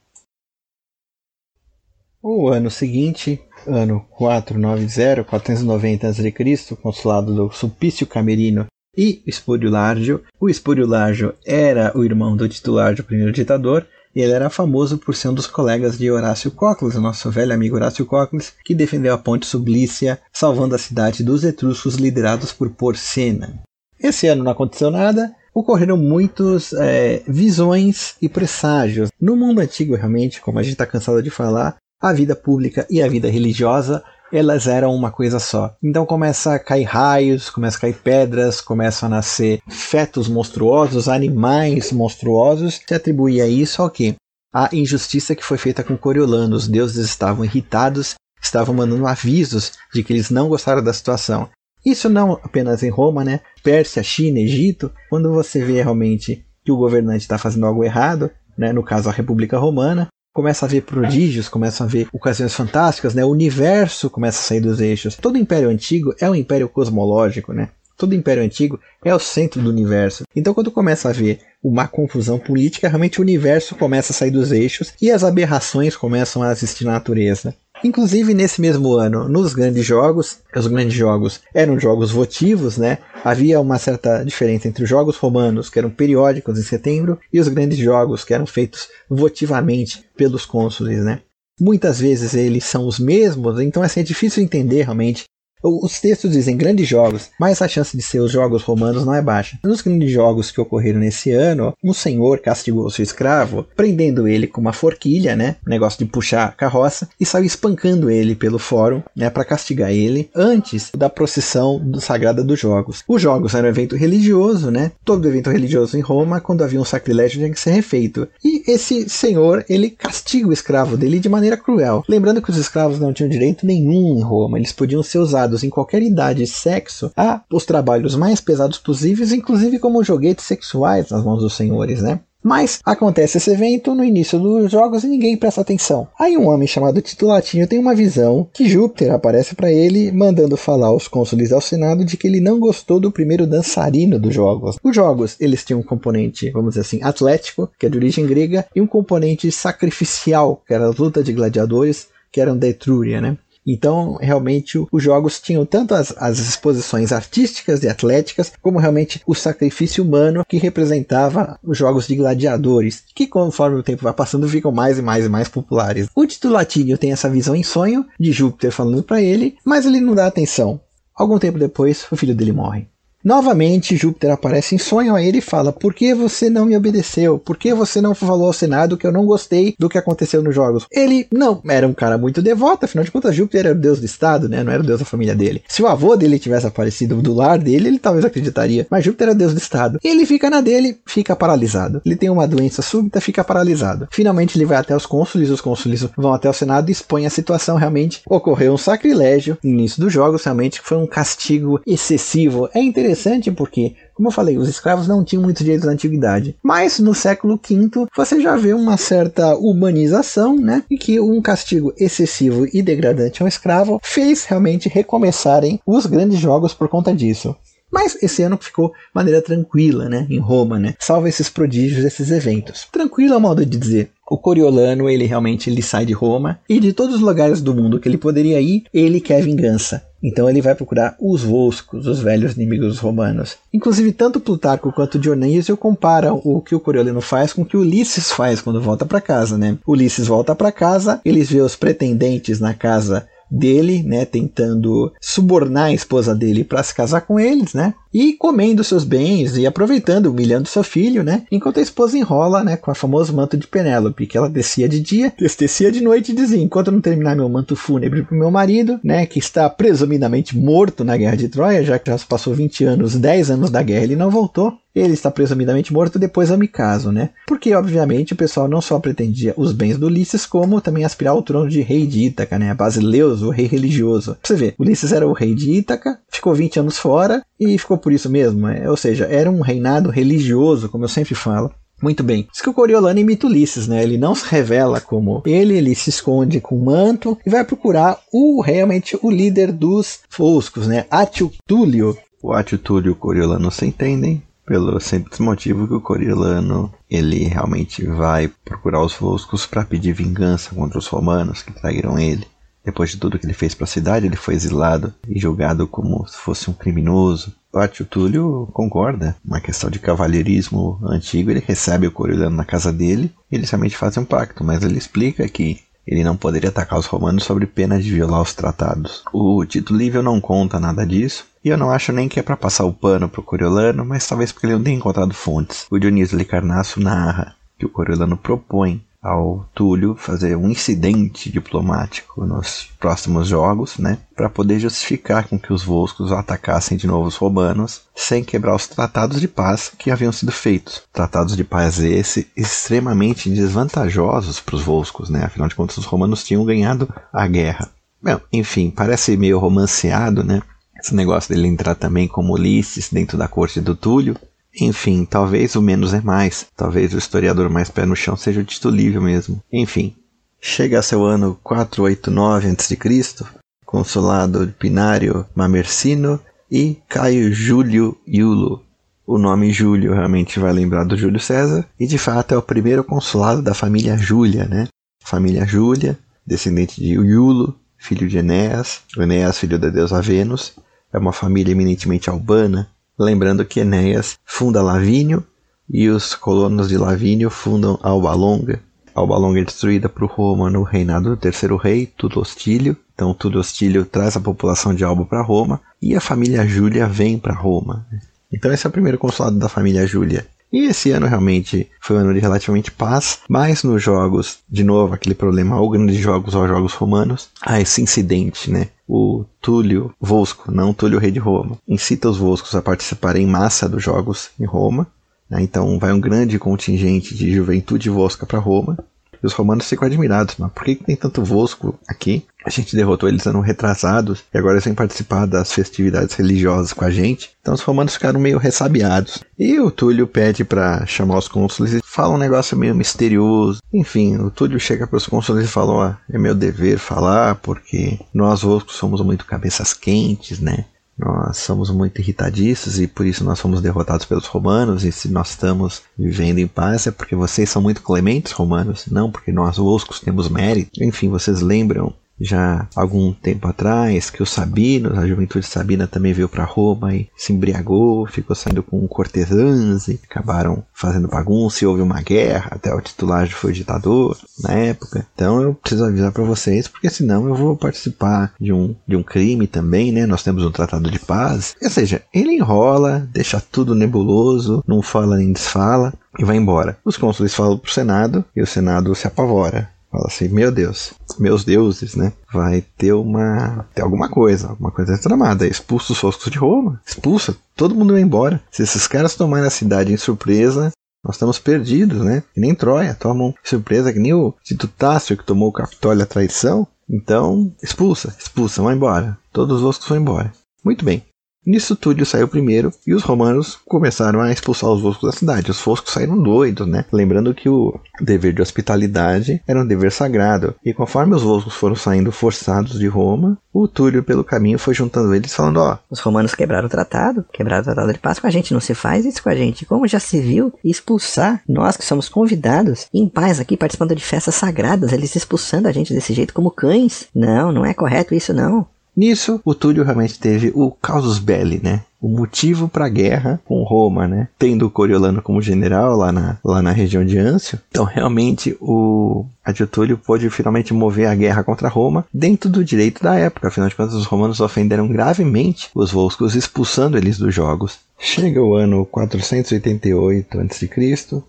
O 2.22 2.50
ano 2.50 2.70
seguinte, 2.70 3.42
ano 3.66 4.06
490, 4.12 5.24
490 5.24 6.08
a.C., 6.08 6.76
consulado 6.76 7.34
do 7.34 7.50
Sulpício 7.50 8.06
Camerino 8.06 8.66
e 8.96 9.24
Espúrio 9.26 9.72
Lárgio. 9.72 10.24
O 10.38 10.50
Espúrio 10.50 10.86
Lárgio 10.86 11.34
era 11.46 11.98
o 11.98 12.04
irmão 12.04 12.36
do 12.36 12.50
titular 12.50 12.94
do 12.94 13.06
primeiro 13.06 13.32
ditador, 13.32 13.88
e 14.14 14.20
ele 14.22 14.34
era 14.34 14.50
famoso 14.50 14.98
por 14.98 15.16
ser 15.16 15.30
um 15.30 15.34
dos 15.34 15.48
colegas 15.48 15.98
de 15.98 16.12
Horácio 16.12 16.52
Cócles, 16.52 16.96
o 16.96 17.02
nosso 17.02 17.32
velho 17.32 17.54
amigo 17.54 17.78
Horácio 17.78 18.06
Cócles, 18.06 18.54
que 18.66 18.76
defendeu 18.76 19.14
a 19.14 19.18
ponte 19.18 19.46
Sublícia, 19.46 20.20
salvando 20.34 20.76
a 20.76 20.80
cidade 20.80 21.24
dos 21.24 21.46
etruscos 21.46 21.96
liderados 21.96 22.52
por 22.52 22.70
Porcena. 22.72 23.62
Esse 23.98 24.28
ano 24.28 24.44
não 24.44 24.52
aconteceu 24.52 24.92
nada, 24.92 25.34
ocorreram 25.54 25.96
muitas 25.96 26.74
é, 26.74 27.24
visões 27.26 28.16
e 28.22 28.28
presságios. 28.28 29.10
No 29.22 29.38
mundo 29.38 29.62
antigo, 29.62 29.96
realmente, 29.96 30.42
como 30.42 30.60
a 30.60 30.64
gente 30.64 30.74
está 30.74 30.86
cansado 30.86 31.24
de 31.24 31.30
falar, 31.30 31.78
a 32.02 32.14
vida 32.14 32.36
pública 32.36 32.88
e 32.90 33.02
a 33.02 33.08
vida 33.08 33.30
religiosa 33.30 34.04
elas 34.32 34.68
eram 34.68 34.94
uma 34.94 35.12
coisa 35.12 35.40
só. 35.40 35.76
Então 35.82 36.06
começa 36.06 36.54
a 36.54 36.60
cair 36.60 36.84
raios, 36.84 37.50
começa 37.50 37.78
a 37.78 37.82
cair 37.82 37.96
pedras, 37.96 38.62
começam 38.62 39.08
a 39.08 39.10
nascer 39.10 39.60
fetos 39.68 40.28
monstruosos, 40.28 41.10
animais 41.10 41.92
monstruosos. 41.92 42.80
Se 42.88 42.94
atribuía 42.94 43.48
isso 43.48 43.82
ao 43.82 43.90
quê? 43.90 44.16
A 44.54 44.70
injustiça 44.72 45.36
que 45.36 45.44
foi 45.44 45.58
feita 45.58 45.84
com 45.84 45.98
Coriolano. 45.98 46.56
Os 46.56 46.68
deuses 46.68 47.06
estavam 47.06 47.44
irritados, 47.44 48.16
estavam 48.42 48.76
mandando 48.76 49.08
avisos 49.08 49.74
de 49.94 50.04
que 50.04 50.14
eles 50.14 50.30
não 50.30 50.48
gostaram 50.48 50.84
da 50.84 50.94
situação. 50.94 51.50
Isso 51.86 52.10
não 52.10 52.34
apenas 52.34 52.84
em 52.84 52.90
Roma, 52.90 53.24
né? 53.24 53.40
Pérsia, 53.64 54.04
China, 54.04 54.40
Egito. 54.40 54.92
Quando 55.10 55.32
você 55.32 55.64
vê 55.64 55.82
realmente 55.82 56.46
que 56.64 56.72
o 56.72 56.78
governante 56.78 57.22
está 57.22 57.38
fazendo 57.38 57.66
algo 57.66 57.84
errado, 57.84 58.30
né? 58.58 58.74
no 58.74 58.84
caso 58.84 59.10
a 59.10 59.14
República 59.14 59.58
Romana, 59.58 60.08
começa 60.40 60.66
a 60.66 60.70
ver 60.70 60.84
prodígios, 60.84 61.50
começa 61.50 61.84
a 61.84 61.88
ver 61.88 62.08
ocasiões 62.14 62.54
fantásticas, 62.54 63.14
né? 63.14 63.26
O 63.26 63.30
universo 63.30 64.10
começa 64.10 64.40
a 64.40 64.42
sair 64.42 64.62
dos 64.62 64.80
eixos. 64.80 65.18
Todo 65.18 65.38
império 65.38 65.68
antigo 65.68 66.16
é 66.18 66.30
um 66.30 66.36
império 66.36 66.70
cosmológico, 66.70 67.52
né? 67.52 67.68
Todo 68.00 68.16
império 68.16 68.42
antigo 68.42 68.80
é 69.04 69.14
o 69.14 69.20
centro 69.20 69.62
do 69.62 69.70
universo. 69.70 70.24
Então, 70.34 70.54
quando 70.54 70.72
começa 70.72 71.10
a 71.10 71.12
ver 71.12 71.42
uma 71.62 71.86
confusão 71.86 72.40
política, 72.40 72.88
realmente 72.88 73.20
o 73.20 73.22
universo 73.22 73.76
começa 73.76 74.14
a 74.14 74.16
sair 74.16 74.32
dos 74.32 74.54
eixos 74.54 74.94
e 75.02 75.12
as 75.12 75.22
aberrações 75.22 75.98
começam 75.98 76.42
a 76.42 76.50
existir 76.50 76.86
na 76.86 76.94
natureza. 76.94 77.54
Inclusive 77.84 78.34
nesse 78.34 78.62
mesmo 78.62 78.94
ano, 78.94 79.28
nos 79.28 79.54
grandes 79.54 79.86
jogos, 79.86 80.40
os 80.56 80.68
grandes 80.68 80.94
jogos 80.94 81.42
eram 81.54 81.78
jogos 81.78 82.10
votivos, 82.10 82.78
né? 82.78 83.00
Havia 83.22 83.60
uma 83.60 83.78
certa 83.78 84.24
diferença 84.24 84.70
entre 84.70 84.84
os 84.84 84.90
jogos 84.90 85.18
romanos, 85.18 85.70
que 85.70 85.78
eram 85.78 85.90
periódicos 85.90 86.58
em 86.58 86.64
setembro, 86.64 87.20
e 87.34 87.40
os 87.40 87.50
grandes 87.50 87.78
jogos, 87.78 88.24
que 88.24 88.34
eram 88.34 88.46
feitos 88.46 88.88
votivamente 89.10 90.06
pelos 90.16 90.46
cônsules, 90.46 91.04
né? 91.04 91.20
Muitas 91.60 92.00
vezes 92.00 92.34
eles 92.34 92.64
são 92.64 92.88
os 92.88 92.98
mesmos, 92.98 93.60
então 93.60 93.84
assim, 93.84 94.00
é 94.00 94.04
difícil 94.04 94.42
entender 94.42 94.84
realmente 94.84 95.26
os 95.64 96.00
textos 96.00 96.32
dizem 96.32 96.58
grandes 96.58 96.88
jogos, 96.88 97.30
mas 97.40 97.62
a 97.62 97.68
chance 97.68 97.96
de 97.96 98.04
ser 98.04 98.20
os 98.20 98.32
jogos 98.32 98.64
romanos 98.64 99.06
não 99.06 99.14
é 99.14 99.22
baixa. 99.22 99.58
Nos 99.64 99.82
grandes 99.82 100.12
jogos 100.12 100.52
que 100.52 100.62
ocorreram 100.62 101.00
nesse 101.00 101.32
ano, 101.32 101.74
um 101.84 101.94
senhor 101.94 102.40
castigou 102.40 102.90
seu 102.90 103.04
escravo, 103.04 103.66
prendendo 103.76 104.28
ele 104.28 104.48
com 104.48 104.62
uma 104.62 104.74
forquilha, 104.74 105.36
né, 105.36 105.58
negócio 105.66 106.00
de 106.00 106.12
puxar 106.12 106.46
a 106.46 106.52
carroça, 106.52 107.10
e 107.20 107.26
saiu 107.26 107.46
espancando 107.46 108.10
ele 108.10 108.36
pelo 108.36 108.60
fórum, 108.60 109.02
né, 109.16 109.30
para 109.30 109.46
castigar 109.46 109.92
ele 109.92 110.30
antes 110.36 110.92
da 110.96 111.10
procissão 111.10 111.80
do 111.80 112.02
sagrada 112.02 112.44
dos 112.44 112.60
jogos. 112.60 113.04
Os 113.08 113.22
jogos 113.22 113.54
eram 113.54 113.68
um 113.68 113.72
evento 113.72 113.96
religioso, 113.96 114.72
né? 114.72 114.92
Todo 115.04 115.28
evento 115.28 115.50
religioso 115.50 115.98
em 115.98 116.02
Roma, 116.02 116.40
quando 116.40 116.64
havia 116.64 116.80
um 116.80 116.86
sacrilégio, 116.86 117.40
tinha 117.40 117.52
que 117.52 117.60
ser 117.60 117.72
refeito. 117.72 118.28
E 118.44 118.64
esse 118.68 119.10
senhor, 119.10 119.66
ele 119.70 119.90
castiga 119.90 120.48
o 120.48 120.54
escravo 120.54 120.98
dele 120.98 121.20
de 121.20 121.30
maneira 121.30 121.58
cruel. 121.58 122.04
Lembrando 122.08 122.42
que 122.42 122.50
os 122.50 122.58
escravos 122.58 123.00
não 123.00 123.14
tinham 123.14 123.30
direito 123.30 123.66
nenhum 123.66 124.18
em 124.18 124.22
Roma, 124.22 124.58
eles 124.58 124.72
podiam 124.72 125.04
ser 125.04 125.20
usados 125.20 125.49
em 125.64 125.70
qualquer 125.70 126.02
idade 126.02 126.44
e 126.44 126.48
sexo 126.48 127.12
a 127.16 127.42
os 127.52 127.66
trabalhos 127.66 128.16
mais 128.16 128.42
pesados 128.42 128.78
possíveis, 128.78 129.32
inclusive 129.32 129.80
como 129.80 130.04
joguetes 130.04 130.46
sexuais 130.46 131.10
nas 131.10 131.24
mãos 131.24 131.42
dos 131.42 131.56
senhores, 131.56 132.02
né? 132.02 132.20
Mas 132.42 132.80
acontece 132.86 133.38
esse 133.38 133.52
evento 133.52 133.94
no 133.94 134.04
início 134.04 134.40
dos 134.40 134.72
jogos 134.72 135.04
e 135.04 135.08
ninguém 135.08 135.36
presta 135.36 135.60
atenção. 135.60 136.08
Aí 136.18 136.38
um 136.38 136.48
homem 136.48 136.68
chamado 136.68 137.02
Titulatinho 137.02 137.68
tem 137.68 137.78
uma 137.78 137.94
visão 137.94 138.48
que 138.54 138.68
Júpiter 138.68 139.14
aparece 139.14 139.56
para 139.56 139.72
ele, 139.72 140.10
mandando 140.12 140.56
falar 140.56 140.88
aos 140.88 141.08
cônsules 141.08 141.52
ao 141.52 141.60
Senado 141.60 142.06
de 142.06 142.16
que 142.16 142.28
ele 142.28 142.40
não 142.40 142.58
gostou 142.58 142.98
do 143.00 143.12
primeiro 143.12 143.46
dançarino 143.46 144.18
dos 144.18 144.34
jogos. 144.34 144.78
Os 144.82 144.96
jogos, 144.96 145.36
eles 145.40 145.66
tinham 145.66 145.82
um 145.82 145.84
componente, 145.84 146.50
vamos 146.52 146.70
dizer 146.70 146.82
assim, 146.82 147.04
atlético, 147.04 147.70
que 147.78 147.86
é 147.86 147.90
de 147.90 147.98
origem 147.98 148.26
grega, 148.26 148.66
e 148.74 148.80
um 148.80 148.88
componente 148.88 149.52
sacrificial, 149.52 150.62
que 150.66 150.74
era 150.74 150.86
a 150.86 150.94
luta 150.98 151.22
de 151.22 151.34
gladiadores, 151.34 152.08
que 152.32 152.40
eram 152.40 152.58
da 152.58 152.68
Etrúria, 152.68 153.20
né? 153.20 153.38
Então, 153.72 154.18
realmente, 154.20 154.84
os 154.92 155.04
jogos 155.04 155.40
tinham 155.40 155.64
tanto 155.64 155.94
as, 155.94 156.12
as 156.18 156.40
exposições 156.40 157.12
artísticas 157.12 157.84
e 157.84 157.88
atléticas, 157.88 158.52
como 158.64 158.80
realmente 158.80 159.22
o 159.28 159.36
sacrifício 159.36 160.04
humano 160.04 160.44
que 160.48 160.58
representava 160.58 161.60
os 161.64 161.78
jogos 161.78 162.08
de 162.08 162.16
gladiadores, 162.16 163.04
que 163.14 163.28
conforme 163.28 163.78
o 163.78 163.84
tempo 163.84 164.04
vai 164.04 164.14
passando 164.14 164.50
ficam 164.50 164.72
mais 164.72 164.98
e 164.98 165.04
mais 165.04 165.24
e 165.24 165.30
mais 165.30 165.48
populares. 165.48 166.08
O 166.16 166.26
titulatinho 166.26 166.98
tem 166.98 167.12
essa 167.12 167.30
visão 167.30 167.56
em 167.56 167.62
sonho 167.62 168.06
de 168.20 168.32
Júpiter 168.32 168.72
falando 168.72 169.04
para 169.04 169.22
ele, 169.22 169.56
mas 169.64 169.86
ele 169.86 170.02
não 170.02 170.16
dá 170.16 170.26
atenção. 170.26 170.82
Algum 171.14 171.38
tempo 171.38 171.60
depois, 171.60 172.08
o 172.12 172.16
filho 172.16 172.34
dele 172.34 172.52
morre. 172.52 172.88
Novamente, 173.30 173.96
Júpiter 173.96 174.32
aparece 174.32 174.74
em 174.74 174.80
sonho 174.80 175.14
a 175.14 175.22
ele 175.22 175.38
e 175.38 175.42
fala: 175.42 175.72
Por 175.72 175.94
que 175.94 176.16
você 176.16 176.50
não 176.50 176.66
me 176.66 176.76
obedeceu? 176.76 177.38
Por 177.38 177.58
que 177.58 177.72
você 177.76 178.02
não 178.02 178.16
falou 178.16 178.48
ao 178.48 178.54
Senado 178.54 178.98
que 178.98 179.06
eu 179.06 179.12
não 179.12 179.24
gostei 179.24 179.76
do 179.78 179.88
que 179.88 180.00
aconteceu 180.00 180.42
nos 180.42 180.56
jogos? 180.56 180.88
Ele 180.92 181.28
não 181.32 181.62
era 181.70 181.88
um 181.88 181.94
cara 181.94 182.18
muito 182.18 182.42
devoto, 182.42 182.86
afinal 182.86 183.06
de 183.06 183.12
contas, 183.12 183.36
Júpiter 183.36 183.68
era 183.68 183.76
o 183.76 183.80
deus 183.80 184.00
do 184.00 184.06
Estado, 184.08 184.50
né? 184.50 184.64
Não 184.64 184.72
era 184.72 184.82
o 184.82 184.86
deus 184.86 184.98
da 184.98 185.06
família 185.06 185.36
dele. 185.36 185.62
Se 185.68 185.84
o 185.84 185.86
avô 185.86 186.16
dele 186.16 186.40
tivesse 186.40 186.66
aparecido 186.66 187.22
do 187.22 187.36
lar 187.36 187.60
dele, 187.60 187.90
ele 187.90 188.00
talvez 188.00 188.26
acreditaria. 188.26 188.88
Mas 188.90 189.06
Júpiter 189.06 189.28
era 189.28 189.38
deus 189.38 189.54
do 189.54 189.60
Estado. 189.60 190.00
Ele 190.04 190.26
fica 190.26 190.50
na 190.50 190.60
dele, 190.60 190.98
fica 191.06 191.36
paralisado. 191.36 192.02
Ele 192.04 192.16
tem 192.16 192.32
uma 192.32 192.48
doença 192.48 192.82
súbita, 192.82 193.22
fica 193.22 193.44
paralisado. 193.44 194.08
Finalmente, 194.10 194.58
ele 194.58 194.66
vai 194.66 194.78
até 194.78 194.96
os 194.96 195.06
cônsules, 195.06 195.52
os 195.52 195.62
cônsules 195.62 196.04
vão 196.18 196.34
até 196.34 196.50
o 196.50 196.54
Senado 196.54 196.90
e 196.90 196.94
expõem 196.94 197.28
a 197.28 197.30
situação. 197.30 197.78
Realmente 197.78 198.24
ocorreu 198.28 198.74
um 198.74 198.78
sacrilégio 198.78 199.56
no 199.64 199.70
início 199.70 200.02
dos 200.02 200.12
jogos, 200.12 200.44
realmente 200.44 200.82
foi 200.84 200.98
um 200.98 201.06
castigo 201.06 201.80
excessivo. 201.86 202.68
É 202.74 202.82
interessante 202.82 203.19
interessante 203.20 203.52
porque, 203.52 203.96
como 204.14 204.30
eu 204.30 204.32
falei, 204.32 204.58
os 204.58 204.70
escravos 204.70 205.08
não 205.08 205.24
tinham 205.24 205.44
muitos 205.44 205.64
direitos 205.64 205.86
na 205.86 205.92
antiguidade. 205.92 206.56
Mas 206.64 207.00
no 207.00 207.14
século 207.14 207.58
V 207.58 208.08
você 208.16 208.42
já 208.42 208.56
vê 208.56 208.74
uma 208.74 208.98
certa 208.98 209.56
humanização, 209.56 210.56
né? 210.56 210.84
E 210.90 210.98
que 210.98 211.20
um 211.20 211.42
castigo 211.42 211.94
excessivo 211.98 212.66
e 212.74 212.82
degradante 212.82 213.42
ao 213.42 213.48
escravo 213.48 214.00
fez 214.04 214.46
realmente 214.46 214.90
recomeçarem 214.90 215.80
os 215.86 216.06
grandes 216.06 216.40
jogos 216.40 216.74
por 216.74 216.88
conta 216.88 217.14
disso. 217.14 217.56
Mas 217.92 218.16
esse 218.22 218.44
ano 218.44 218.58
ficou 218.62 218.94
maneira 219.14 219.42
tranquila, 219.42 220.08
né, 220.08 220.28
em 220.30 220.38
Roma, 220.38 220.78
né, 220.78 220.94
salvo 221.00 221.28
esses 221.28 221.50
prodígios, 221.50 222.06
esses 222.06 222.30
eventos. 222.30 222.88
Tranquilo 222.92 223.34
é 223.34 223.40
modo 223.40 223.66
de 223.66 223.80
dizer. 223.80 224.12
O 224.30 224.38
Coriolano, 224.38 225.10
ele 225.10 225.26
realmente 225.26 225.70
ele 225.70 225.82
sai 225.82 226.06
de 226.06 226.14
Roma 226.14 226.60
e 226.70 226.80
de 226.80 226.94
todos 226.94 227.16
os 227.16 227.22
lugares 227.22 227.62
do 227.62 227.74
mundo 227.74 228.00
que 228.00 228.08
ele 228.08 228.18
poderia 228.18 228.62
ir, 228.62 228.84
ele 228.94 229.20
quer 229.20 229.42
vingança. 229.42 230.04
Então 230.22 230.50
ele 230.50 230.62
vai 230.62 230.76
procurar 230.76 231.16
os 231.20 231.44
Volscos, 231.44 232.06
os 232.06 232.20
velhos 232.20 232.56
inimigos 232.56 233.00
romanos. 233.00 233.58
Inclusive, 233.74 234.12
tanto 234.12 234.40
Plutarco 234.40 234.92
quanto 234.92 235.18
Dionísio 235.18 235.78
comparam 235.78 236.42
o 236.44 236.62
que 236.62 236.76
o 236.76 236.80
Coriolano 236.80 237.22
faz 237.22 237.54
com 237.54 237.62
o 237.62 237.66
que 237.66 237.78
Ulisses 237.78 238.32
faz 238.32 238.62
quando 238.62 238.82
volta 238.82 239.06
para 239.06 239.22
casa, 239.22 239.58
né? 239.58 239.78
Ulisses 239.88 240.28
volta 240.28 240.54
para 240.54 240.72
casa, 240.72 241.22
eles 241.24 241.50
vê 241.50 241.62
os 241.62 241.76
pretendentes 241.76 242.60
na 242.60 242.74
casa 242.74 243.28
dele, 243.50 244.04
né, 244.04 244.26
tentando 244.26 245.12
subornar 245.20 245.86
a 245.86 245.94
esposa 245.94 246.36
dele 246.36 246.64
para 246.64 246.84
se 246.84 246.94
casar 246.94 247.22
com 247.22 247.40
eles, 247.40 247.74
né? 247.74 247.94
E 248.14 248.34
comendo 248.34 248.84
seus 248.84 249.04
bens 249.04 249.56
e 249.58 249.68
aproveitando, 249.68 250.28
humilhando 250.28 250.68
seu 250.68 250.84
filho, 250.84 251.24
né? 251.24 251.44
Enquanto 251.52 251.80
a 251.80 251.84
esposa 251.84 252.18
enrola, 252.18 252.64
né, 252.64 252.76
com 252.76 252.92
o 252.92 252.96
famoso 252.96 253.34
manto 253.34 253.56
de 253.56 253.68
Penélope, 253.68 254.26
que 254.26 254.38
ela 254.38 254.50
descia 254.50 254.90
de 254.90 255.00
dia, 255.00 255.34
descia 255.38 255.92
de 255.92 256.02
noite 256.02 256.32
e 256.32 256.36
dizia: 256.36 256.62
"Enquanto 256.62 256.92
não 256.92 257.02
terminar 257.02 257.36
meu 257.36 257.48
manto 257.48 257.76
fúnebre 257.76 258.24
pro 258.24 258.36
meu 258.36 258.50
marido, 258.50 259.00
né, 259.04 259.26
que 259.26 259.40
está 259.40 259.70
presumidamente 259.70 260.58
morto 260.58 261.04
na 261.04 261.16
guerra 261.16 261.38
de 261.38 261.50
Troia, 261.50 261.84
já 261.84 262.00
que 262.00 262.10
já 262.10 262.18
passou 262.28 262.54
20 262.54 262.84
anos, 262.84 263.16
10 263.16 263.52
anos 263.52 263.70
da 263.70 263.84
guerra, 263.84 264.04
ele 264.04 264.16
não 264.16 264.32
voltou, 264.32 264.74
ele 264.96 265.14
está 265.14 265.30
presumidamente 265.30 265.94
morto, 265.94 266.18
depois 266.18 266.50
eu 266.50 266.58
me 266.58 266.68
caso, 266.68 267.12
né? 267.12 267.30
Porque, 267.48 267.74
obviamente, 267.74 268.34
o 268.34 268.36
pessoal 268.36 268.68
não 268.68 268.82
só 268.82 269.00
pretendia 269.00 269.54
os 269.56 269.72
bens 269.72 269.98
do 269.98 270.08
Ulisses, 270.08 270.46
como 270.46 270.82
também 270.82 271.06
aspirar 271.06 271.32
ao 271.32 271.44
trono 271.44 271.70
de 271.70 271.82
rei 271.82 272.08
de 272.08 272.26
Ítaca, 272.26 272.58
né? 272.58 272.74
Basileus, 272.74 273.42
o 273.42 273.50
rei 273.50 273.68
religioso. 273.68 274.36
Pra 274.42 274.48
você 274.48 274.56
ver, 274.56 274.76
Ulisses 274.80 275.12
era 275.12 275.28
o 275.28 275.34
rei 275.34 275.54
de 275.54 275.72
Ítaca, 275.72 276.20
ficou 276.30 276.56
20 276.56 276.80
anos 276.80 276.98
fora 276.98 277.44
e 277.60 277.78
ficou 277.78 277.98
por 277.98 278.12
isso 278.12 278.30
mesmo. 278.30 278.68
É? 278.68 278.90
Ou 278.90 278.98
seja, 278.98 279.26
era 279.26 279.52
um 279.52 279.62
reinado 279.62 280.10
religioso, 280.10 280.90
como 280.90 281.04
eu 281.04 281.10
sempre 281.10 281.36
falo. 281.36 281.72
Muito 282.02 282.24
bem. 282.24 282.48
Diz 282.52 282.62
que 282.62 282.70
o 282.70 282.74
Coriolano 282.74 283.20
imita 283.20 283.46
Ulisses, 283.46 283.88
né? 283.88 284.02
Ele 284.02 284.18
não 284.18 284.34
se 284.34 284.46
revela 284.48 285.02
como 285.02 285.44
ele, 285.46 285.76
ele 285.76 285.94
se 285.94 286.10
esconde 286.10 286.62
com 286.62 286.78
o 286.78 286.86
manto 286.86 287.38
e 287.46 287.50
vai 287.50 287.64
procurar 287.66 288.18
o 288.32 288.62
realmente 288.62 289.20
o 289.22 289.30
líder 289.30 289.72
dos 289.74 290.22
Foscos, 290.30 290.88
né? 290.88 291.06
Atio 291.12 291.52
Túlio. 291.68 292.18
O 292.42 292.54
Atio 292.54 292.78
Túlio 292.78 293.10
e 293.10 293.12
o 293.12 293.16
Coriolano 293.16 293.70
se 293.70 293.86
entendem, 293.86 294.42
pelo 294.66 295.00
simples 295.00 295.40
motivo 295.40 295.88
que 295.88 295.94
o 295.96 296.00
Coriolano 296.00 296.94
ele 297.10 297.44
realmente 297.44 298.06
vai 298.06 298.50
procurar 298.64 299.04
os 299.04 299.16
Volscos 299.16 299.66
para 299.66 299.84
pedir 299.84 300.14
vingança 300.14 300.74
contra 300.74 301.00
os 301.00 301.08
romanos 301.08 301.64
que 301.64 301.74
traíram 301.74 302.18
ele. 302.18 302.48
Depois 302.90 303.12
de 303.12 303.18
tudo 303.18 303.38
que 303.38 303.46
ele 303.46 303.54
fez 303.54 303.76
para 303.76 303.84
a 303.84 303.88
cidade, 303.88 304.26
ele 304.26 304.36
foi 304.36 304.56
exilado 304.56 305.14
e 305.28 305.40
julgado 305.40 305.86
como 305.86 306.28
se 306.28 306.36
fosse 306.36 306.72
um 306.72 306.74
criminoso. 306.74 307.54
Pátio 307.72 308.04
Túlio 308.04 308.68
concorda, 308.74 309.36
uma 309.46 309.62
questão 309.62 309.92
de 309.92 310.00
cavalheirismo 310.00 311.00
antigo, 311.04 311.52
ele 311.52 311.64
recebe 311.64 312.08
o 312.08 312.12
Coriolano 312.12 312.56
na 312.56 312.66
casa 312.66 312.92
dele 312.92 313.32
e 313.52 313.56
eles 313.56 313.70
realmente 313.70 313.96
fazem 313.96 314.24
um 314.24 314.26
pacto, 314.26 314.64
mas 314.64 314.82
ele 314.82 314.98
explica 314.98 315.48
que 315.48 315.80
ele 316.06 316.24
não 316.24 316.36
poderia 316.36 316.70
atacar 316.70 316.98
os 316.98 317.06
romanos 317.06 317.44
sob 317.44 317.64
pena 317.68 318.02
de 318.02 318.12
violar 318.12 318.42
os 318.42 318.56
tratados. 318.56 319.24
O 319.32 319.64
Tito 319.64 319.96
Livio 319.96 320.24
não 320.24 320.42
conta 320.42 320.80
nada 320.80 321.06
disso, 321.06 321.46
e 321.64 321.70
eu 321.70 321.78
não 321.78 321.92
acho 321.92 322.12
nem 322.12 322.28
que 322.28 322.40
é 322.40 322.44
para 322.44 322.58
passar 322.58 322.86
o 322.86 322.94
pano 322.94 323.30
pro 323.30 323.44
Coriolano, 323.44 324.04
mas 324.04 324.28
talvez 324.28 324.52
porque 324.52 324.66
ele 324.66 324.74
não 324.74 324.84
tenha 324.84 324.98
encontrado 324.98 325.36
fontes. 325.36 325.86
O 325.92 326.00
Dionísio 326.00 326.40
Licarnasso 326.40 327.00
narra 327.00 327.56
que 327.78 327.86
o 327.86 327.90
Coriolano 327.90 328.36
propõe 328.36 329.00
ao 329.22 329.66
Túlio 329.74 330.16
fazer 330.16 330.56
um 330.56 330.70
incidente 330.70 331.52
diplomático 331.52 332.46
nos 332.46 332.90
próximos 333.00 333.48
jogos, 333.48 333.98
né, 333.98 334.18
para 334.36 334.50
poder 334.50 334.80
justificar 334.80 335.48
com 335.48 335.60
que 335.60 335.74
os 335.74 335.84
Volscos 335.84 336.32
atacassem 336.32 336.98
de 336.98 337.06
novo 337.06 337.28
os 337.28 337.36
romanos, 337.36 338.04
sem 338.16 338.44
quebrar 338.44 338.76
os 338.76 338.88
tratados 338.88 339.42
de 339.42 339.48
paz 339.48 339.92
que 339.98 340.10
haviam 340.10 340.32
sido 340.32 340.52
feitos. 340.52 341.04
Tratados 341.12 341.56
de 341.56 341.64
paz 341.64 342.00
esse 342.00 342.48
extremamente 342.56 343.50
desvantajosos 343.50 344.60
para 344.60 344.76
os 344.76 344.82
Volscos, 344.82 345.30
né? 345.30 345.44
Afinal 345.44 345.68
de 345.68 345.76
contas, 345.76 345.98
os 345.98 346.06
romanos 346.06 346.44
tinham 346.44 346.64
ganhado 346.64 347.14
a 347.34 347.48
guerra. 347.48 347.90
Bom, 348.22 348.40
enfim, 348.52 348.90
parece 348.90 349.36
meio 349.36 349.60
romanceado, 349.60 350.44
né? 350.44 350.62
Esse 351.02 351.16
negócio 351.16 351.54
dele 351.54 351.68
entrar 351.68 351.96
também 351.96 352.28
como 352.28 352.54
Ulisses 352.54 353.10
dentro 353.10 353.38
da 353.38 353.48
corte 353.48 353.80
do 353.80 353.96
Túlio, 353.96 354.36
enfim, 354.82 355.26
talvez 355.26 355.76
o 355.76 355.82
menos 355.82 356.14
é 356.14 356.22
mais. 356.22 356.68
Talvez 356.76 357.14
o 357.14 357.18
historiador 357.18 357.70
mais 357.70 357.90
pé 357.90 358.06
no 358.06 358.16
chão 358.16 358.36
seja 358.36 358.62
o 358.62 358.64
Tito 358.64 358.90
Livio 358.90 359.22
mesmo. 359.22 359.62
Enfim, 359.72 360.16
chega 360.60 361.00
a 361.00 361.04
seu 361.04 361.26
ano 361.26 361.60
489 361.64 362.70
a.C., 362.70 363.46
consulado 363.86 364.74
Pinário 364.78 365.46
Mamercino 365.56 366.40
e 366.70 366.98
Caio 367.08 367.52
Júlio 367.54 368.18
Iulo. 368.28 368.84
O 369.26 369.38
nome 369.38 369.72
Júlio 369.72 370.14
realmente 370.14 370.60
vai 370.60 370.74
lembrar 370.74 371.04
do 371.04 371.18
Júlio 371.18 371.40
César, 371.40 371.88
e 372.00 372.08
de 372.08 372.18
fato 372.18 372.54
é 372.54 372.58
o 372.58 372.62
primeiro 372.62 373.04
consulado 373.04 373.62
da 373.62 373.74
família 373.74 374.18
Júlia, 374.18 374.66
né? 374.66 374.88
Família 375.24 375.66
Júlia, 375.66 376.18
descendente 376.46 377.00
de 377.00 377.14
Iulo, 377.14 377.76
filho 377.98 378.28
de 378.28 378.38
Enéas, 378.38 379.02
Enéas, 379.18 379.60
filho 379.60 379.78
da 379.78 379.90
deusa 379.90 380.22
Vênus, 380.22 380.74
é 381.14 381.18
uma 381.18 381.34
família 381.34 381.72
eminentemente 381.72 382.30
albana, 382.30 382.90
lembrando 383.20 383.66
que 383.66 383.82
Enéas 383.82 384.40
funda 384.46 384.82
Lavínio 384.82 385.44
e 385.90 386.08
os 386.08 386.34
colonos 386.34 386.88
de 386.88 386.98
Lavínio 386.98 387.50
fundam 387.50 388.00
Alba 388.02 388.34
Longa. 388.34 388.80
Alba 389.14 389.38
Longa 389.38 389.60
é 389.60 389.66
destruída 389.66 390.08
por 390.08 390.30
Roma 390.30 390.70
no 390.70 390.84
reinado 390.84 391.32
do 391.32 391.38
terceiro 391.38 391.76
rei, 391.76 392.06
Tudo 392.06 392.40
Hostílio. 392.40 392.96
Então 393.14 393.34
Tudo 393.34 393.60
Hostílio 393.60 394.06
traz 394.06 394.38
a 394.38 394.40
população 394.40 394.94
de 394.96 395.04
Alba 395.04 395.26
para 395.26 395.42
Roma 395.42 395.82
e 396.02 396.16
a 396.16 396.22
família 396.22 396.66
Júlia 396.66 397.06
vem 397.06 397.38
para 397.38 397.54
Roma. 397.54 398.08
Então 398.52 398.72
esse 398.72 398.86
é 398.88 398.90
o 398.90 398.94
primeiro 398.94 399.18
consulado 399.18 399.58
da 399.60 399.68
família 399.68 400.08
Júlia. 400.08 400.48
E 400.72 400.86
esse 400.86 401.10
ano 401.12 401.26
realmente 401.26 401.90
foi 402.00 402.16
um 402.16 402.20
ano 402.20 402.34
de 402.34 402.40
relativamente 402.40 402.92
paz, 402.92 403.40
mas 403.50 403.84
nos 403.84 404.02
jogos, 404.04 404.60
de 404.70 404.84
novo, 404.84 405.16
aquele 405.16 405.34
problema, 405.34 405.80
ou 405.80 405.90
grandes 405.90 406.18
jogos 406.18 406.54
ou 406.54 406.68
jogos 406.68 406.94
romanos, 406.94 407.50
há 407.60 407.82
esse 407.82 408.04
incidente, 408.04 408.70
né? 408.70 408.90
O 409.12 409.44
Túlio 409.60 410.14
Volsco, 410.22 410.72
não 410.72 410.94
Túlio 410.94 411.18
Rei 411.18 411.32
de 411.32 411.40
Roma, 411.40 411.80
incita 411.88 412.30
os 412.30 412.38
Volscos 412.38 412.76
a 412.76 412.82
participarem 412.82 413.44
em 413.44 413.50
massa 413.50 413.90
dos 413.90 414.04
jogos 414.04 414.52
em 414.60 414.66
Roma. 414.66 415.08
Né? 415.50 415.64
Então 415.64 415.98
vai 415.98 416.14
um 416.14 416.20
grande 416.20 416.60
contingente 416.60 417.34
de 417.34 417.52
juventude 417.52 418.08
Volsca 418.08 418.46
para 418.46 418.60
Roma. 418.60 419.00
E 419.42 419.46
os 419.46 419.54
romanos 419.54 419.88
ficam 419.88 420.08
admirados, 420.08 420.56
mas 420.58 420.72
por 420.72 420.84
que 420.84 420.96
tem 420.96 421.16
tanto 421.16 421.44
Volsco 421.44 421.98
aqui? 422.08 422.46
a 422.66 422.70
gente 422.70 422.96
derrotou 422.96 423.30
eles 423.30 423.48
ano 423.48 423.62
retrasados 423.62 424.44
e 424.54 424.58
agora 424.58 424.76
eles 424.76 424.84
vêm 424.84 424.94
participar 424.94 425.46
das 425.46 425.72
festividades 425.72 426.36
religiosas 426.36 426.94
com 426.94 427.06
a 427.06 427.10
gente. 427.10 427.52
Então 427.62 427.74
os 427.74 427.82
romanos 427.82 428.14
ficaram 428.14 428.40
meio 428.40 428.58
ressabiados. 428.58 429.44
E 429.58 429.80
o 429.80 429.90
Túlio 429.90 430.28
pede 430.28 430.64
para 430.64 431.06
chamar 431.06 431.38
os 431.38 431.48
cônsules 431.48 431.94
e 431.94 432.02
fala 432.04 432.36
um 432.36 432.38
negócio 432.38 432.78
meio 432.78 432.94
misterioso. 432.94 433.82
Enfim, 433.94 434.38
o 434.38 434.52
Túlio 434.52 434.80
chega 434.80 435.08
para 435.08 435.18
os 435.18 435.26
cônsules 435.26 435.66
e 435.66 435.72
fala: 435.72 435.92
ó, 435.92 436.14
é 436.32 436.38
meu 436.38 436.54
dever 436.54 437.00
falar 437.00 437.56
porque 437.56 438.20
nós 438.34 438.64
outros 438.64 438.98
somos 438.98 439.22
muito 439.22 439.46
cabeças 439.46 439.94
quentes, 439.94 440.60
né? 440.60 440.86
Nós 441.20 441.58
somos 441.58 441.90
muito 441.90 442.22
irritadiços 442.22 443.00
e 443.00 443.06
por 443.06 443.26
isso 443.26 443.44
nós 443.44 443.60
fomos 443.60 443.82
derrotados 443.82 444.26
pelos 444.26 444.46
romanos. 444.46 445.04
E 445.04 445.12
se 445.12 445.28
nós 445.28 445.50
estamos 445.50 446.02
vivendo 446.18 446.60
em 446.60 446.68
paz 446.68 447.08
é 447.08 447.12
porque 447.12 447.36
vocês 447.36 447.70
são 447.70 447.82
muito 447.82 448.02
clementes, 448.02 448.54
romanos, 448.54 449.06
não 449.08 449.30
porque 449.30 449.52
nós, 449.52 449.78
oscos, 449.78 450.22
temos 450.22 450.48
mérito. 450.48 451.04
Enfim, 451.04 451.28
vocês 451.28 451.62
lembram 451.62 452.14
já 452.40 452.88
algum 452.96 453.34
tempo 453.34 453.68
atrás 453.68 454.30
que 454.30 454.42
os 454.42 454.50
sabinos, 454.50 455.18
a 455.18 455.28
juventude 455.28 455.66
sabina 455.66 456.08
também 456.08 456.34
veio 456.34 456.50
para 456.50 456.64
Roma 456.64 457.14
e 457.16 457.28
se 457.36 457.54
embriagou, 457.54 458.26
ficou 458.28 458.56
saindo 458.56 458.84
com 458.84 459.08
cortesãs 459.08 460.08
e 460.08 460.20
acabaram 460.24 460.84
fazendo 460.94 461.28
bagunça 461.28 461.84
e 461.84 461.88
houve 461.88 462.02
uma 462.02 462.22
guerra, 462.22 462.72
até 462.72 462.94
o 462.94 463.02
titular 463.02 463.48
foi 463.50 463.72
o 463.72 463.74
ditador 463.74 464.38
na 464.64 464.74
época. 464.74 465.26
Então 465.34 465.62
eu 465.62 465.74
preciso 465.74 466.06
avisar 466.06 466.32
para 466.32 466.44
vocês, 466.44 466.88
porque 466.88 467.10
senão 467.10 467.48
eu 467.48 467.56
vou 467.56 467.76
participar 467.76 468.54
de 468.60 468.72
um, 468.72 468.96
de 469.08 469.16
um 469.16 469.24
crime 469.24 469.68
também, 469.68 470.12
né? 470.12 470.26
Nós 470.26 470.44
temos 470.44 470.64
um 470.64 470.72
tratado 470.72 471.10
de 471.10 471.20
paz. 471.20 471.76
Ou 471.82 471.90
seja, 471.90 472.22
ele 472.34 472.56
enrola, 472.56 473.28
deixa 473.32 473.62
tudo 473.62 473.96
nebuloso, 473.96 474.84
não 474.88 475.02
fala 475.02 475.38
nem 475.38 475.52
desfala 475.52 476.14
e 476.38 476.46
vai 476.46 476.58
embora. 476.58 476.98
Os 477.04 477.18
cônsules 477.18 477.54
falam 477.54 477.78
pro 477.78 477.92
Senado 477.92 478.46
e 478.56 478.62
o 478.62 478.68
Senado 478.68 479.14
se 479.16 479.28
apavora. 479.28 479.90
Fala 480.12 480.26
assim, 480.28 480.48
meu 480.48 480.72
Deus, 480.72 481.14
meus 481.38 481.64
deuses, 481.64 482.16
né? 482.16 482.34
Vai 482.52 482.84
ter 482.98 483.14
uma. 483.14 483.86
ter 483.94 484.02
alguma 484.02 484.28
coisa, 484.28 484.70
alguma 484.70 484.92
coisa 484.92 485.18
tramada. 485.18 485.68
Expulsa 485.68 486.14
os 486.14 486.20
foscos 486.20 486.52
de 486.52 486.58
Roma, 486.58 487.00
expulsa, 487.06 487.56
todo 487.76 487.94
mundo 487.96 488.14
vai 488.14 488.22
embora. 488.22 488.62
Se 488.72 488.82
esses 488.82 489.08
caras 489.08 489.36
tomarem 489.36 489.68
a 489.68 489.72
cidade 489.72 490.12
em 490.12 490.18
surpresa, 490.18 490.92
nós 491.24 491.36
estamos 491.36 491.60
perdidos, 491.60 492.24
né? 492.24 492.44
Que 492.54 492.60
nem 492.60 492.74
Troia, 492.74 493.14
tomam 493.14 493.54
surpresa, 493.64 494.12
que 494.12 494.20
nem 494.20 494.34
o 494.34 494.54
Tito 494.64 494.88
Tácio 494.88 495.38
que 495.38 495.46
tomou 495.46 495.70
o 495.70 495.74
Capitólio 495.74 496.24
a 496.24 496.26
traição. 496.26 496.88
Então, 497.10 497.74
expulsa, 497.82 498.36
expulsa, 498.40 498.82
vai 498.82 498.96
embora. 498.96 499.38
Todos 499.52 499.78
os 499.78 499.82
foscos 499.84 500.08
vão 500.08 500.18
embora. 500.18 500.52
Muito 500.84 501.04
bem. 501.04 501.24
Nisso 501.66 501.96
Túlio 501.96 502.26
saiu 502.26 502.48
primeiro 502.48 502.92
e 503.06 503.14
os 503.14 503.22
romanos 503.22 503.78
começaram 503.86 504.40
a 504.42 504.52
expulsar 504.52 504.90
os 504.90 505.02
foscos 505.02 505.30
da 505.30 505.38
cidade. 505.38 505.72
Os 505.72 505.80
foscos 505.80 506.14
saíram 506.14 506.42
doidos, 506.42 506.88
né? 506.88 507.06
Lembrando 507.12 507.54
que 507.54 507.70
o 507.70 508.00
dever 508.22 508.54
de 508.54 508.62
hospitalidade 508.62 509.62
era 509.68 509.82
um 509.82 509.86
dever 509.86 510.12
sagrado. 510.12 510.74
E 510.84 510.94
conforme 510.94 511.36
os 511.36 511.44
foscos 511.44 511.76
foram 511.76 511.96
saindo 511.96 512.32
forçados 512.32 512.98
de 512.98 513.08
Roma, 513.08 513.58
o 513.74 513.88
Túlio 513.88 514.24
pelo 514.24 514.44
caminho 514.44 514.80
foi 514.80 514.94
juntando 514.94 515.34
eles 515.36 515.54
falando, 515.54 515.78
ó, 515.78 516.00
os 516.10 516.20
romanos 516.20 516.56
quebraram 516.56 516.88
o 516.88 516.90
tratado, 516.90 517.46
quebraram 517.54 517.82
o 517.82 517.86
tratado 517.86 518.14
de 518.14 518.20
paz 518.20 518.40
com 518.40 518.48
a 518.48 518.50
gente, 518.50 518.74
não 518.74 518.80
se 518.80 518.96
faz 518.96 519.26
isso 519.26 519.44
com 519.44 519.50
a 519.50 519.56
gente. 519.56 519.86
Como 519.86 520.08
já 520.08 520.20
se 520.20 520.40
viu 520.42 520.74
expulsar 520.84 521.62
nós 521.68 521.98
que 521.98 522.06
somos 522.06 522.30
convidados 522.30 523.08
em 523.14 523.28
paz 523.28 523.60
aqui 523.60 523.78
participando 523.78 524.16
de 524.16 524.24
festas 524.24 524.56
sagradas, 524.56 525.12
eles 525.12 525.36
expulsando 525.36 525.88
a 525.88 525.92
gente 525.92 526.14
desse 526.14 526.34
jeito 526.34 526.54
como 526.54 526.72
cães? 526.72 527.28
Não, 527.36 527.72
não 527.72 527.86
é 527.86 527.94
correto 527.94 528.34
isso 528.34 528.54
não. 528.54 528.88
Nisso, 529.20 529.60
o 529.66 529.76
Túlio 529.76 530.06
realmente 530.06 530.40
teve 530.40 530.72
o 530.74 530.90
casus 530.90 531.40
belli, 531.40 531.82
né? 531.84 532.04
O 532.22 532.30
motivo 532.30 532.88
para 532.88 533.06
a 533.06 533.10
guerra 533.10 533.60
com 533.66 533.84
Roma, 533.84 534.30
né? 534.30 534.48
Tendo 534.58 534.86
o 534.86 534.90
Coriolano 534.90 535.42
como 535.42 535.62
general 535.62 536.16
lá 536.16 536.32
na, 536.32 536.58
lá 536.64 536.82
na 536.82 536.92
região 536.92 537.26
de 537.26 537.38
Ancio. 537.38 537.78
Então, 537.90 538.06
realmente, 538.06 538.78
o 538.80 539.46
Túlio 539.92 540.18
pôde 540.18 540.50
finalmente 540.50 540.94
mover 540.94 541.28
a 541.28 541.36
guerra 541.36 541.64
contra 541.64 541.88
Roma 541.88 542.26
dentro 542.34 542.70
do 542.70 542.84
direito 542.84 543.24
da 543.24 543.36
época. 543.36 543.68
Afinal 543.68 543.90
de 543.90 543.96
contas, 543.96 544.14
os 544.14 544.26
romanos 544.26 544.60
ofenderam 544.60 545.08
gravemente 545.08 545.90
os 545.94 546.12
volscos, 546.12 546.56
expulsando 546.56 547.18
eles 547.18 547.38
dos 547.38 547.54
jogos. 547.54 548.00
Chega 548.22 548.62
o 548.62 548.76
ano 548.76 549.06
488 549.06 550.60
a.C., 550.60 550.90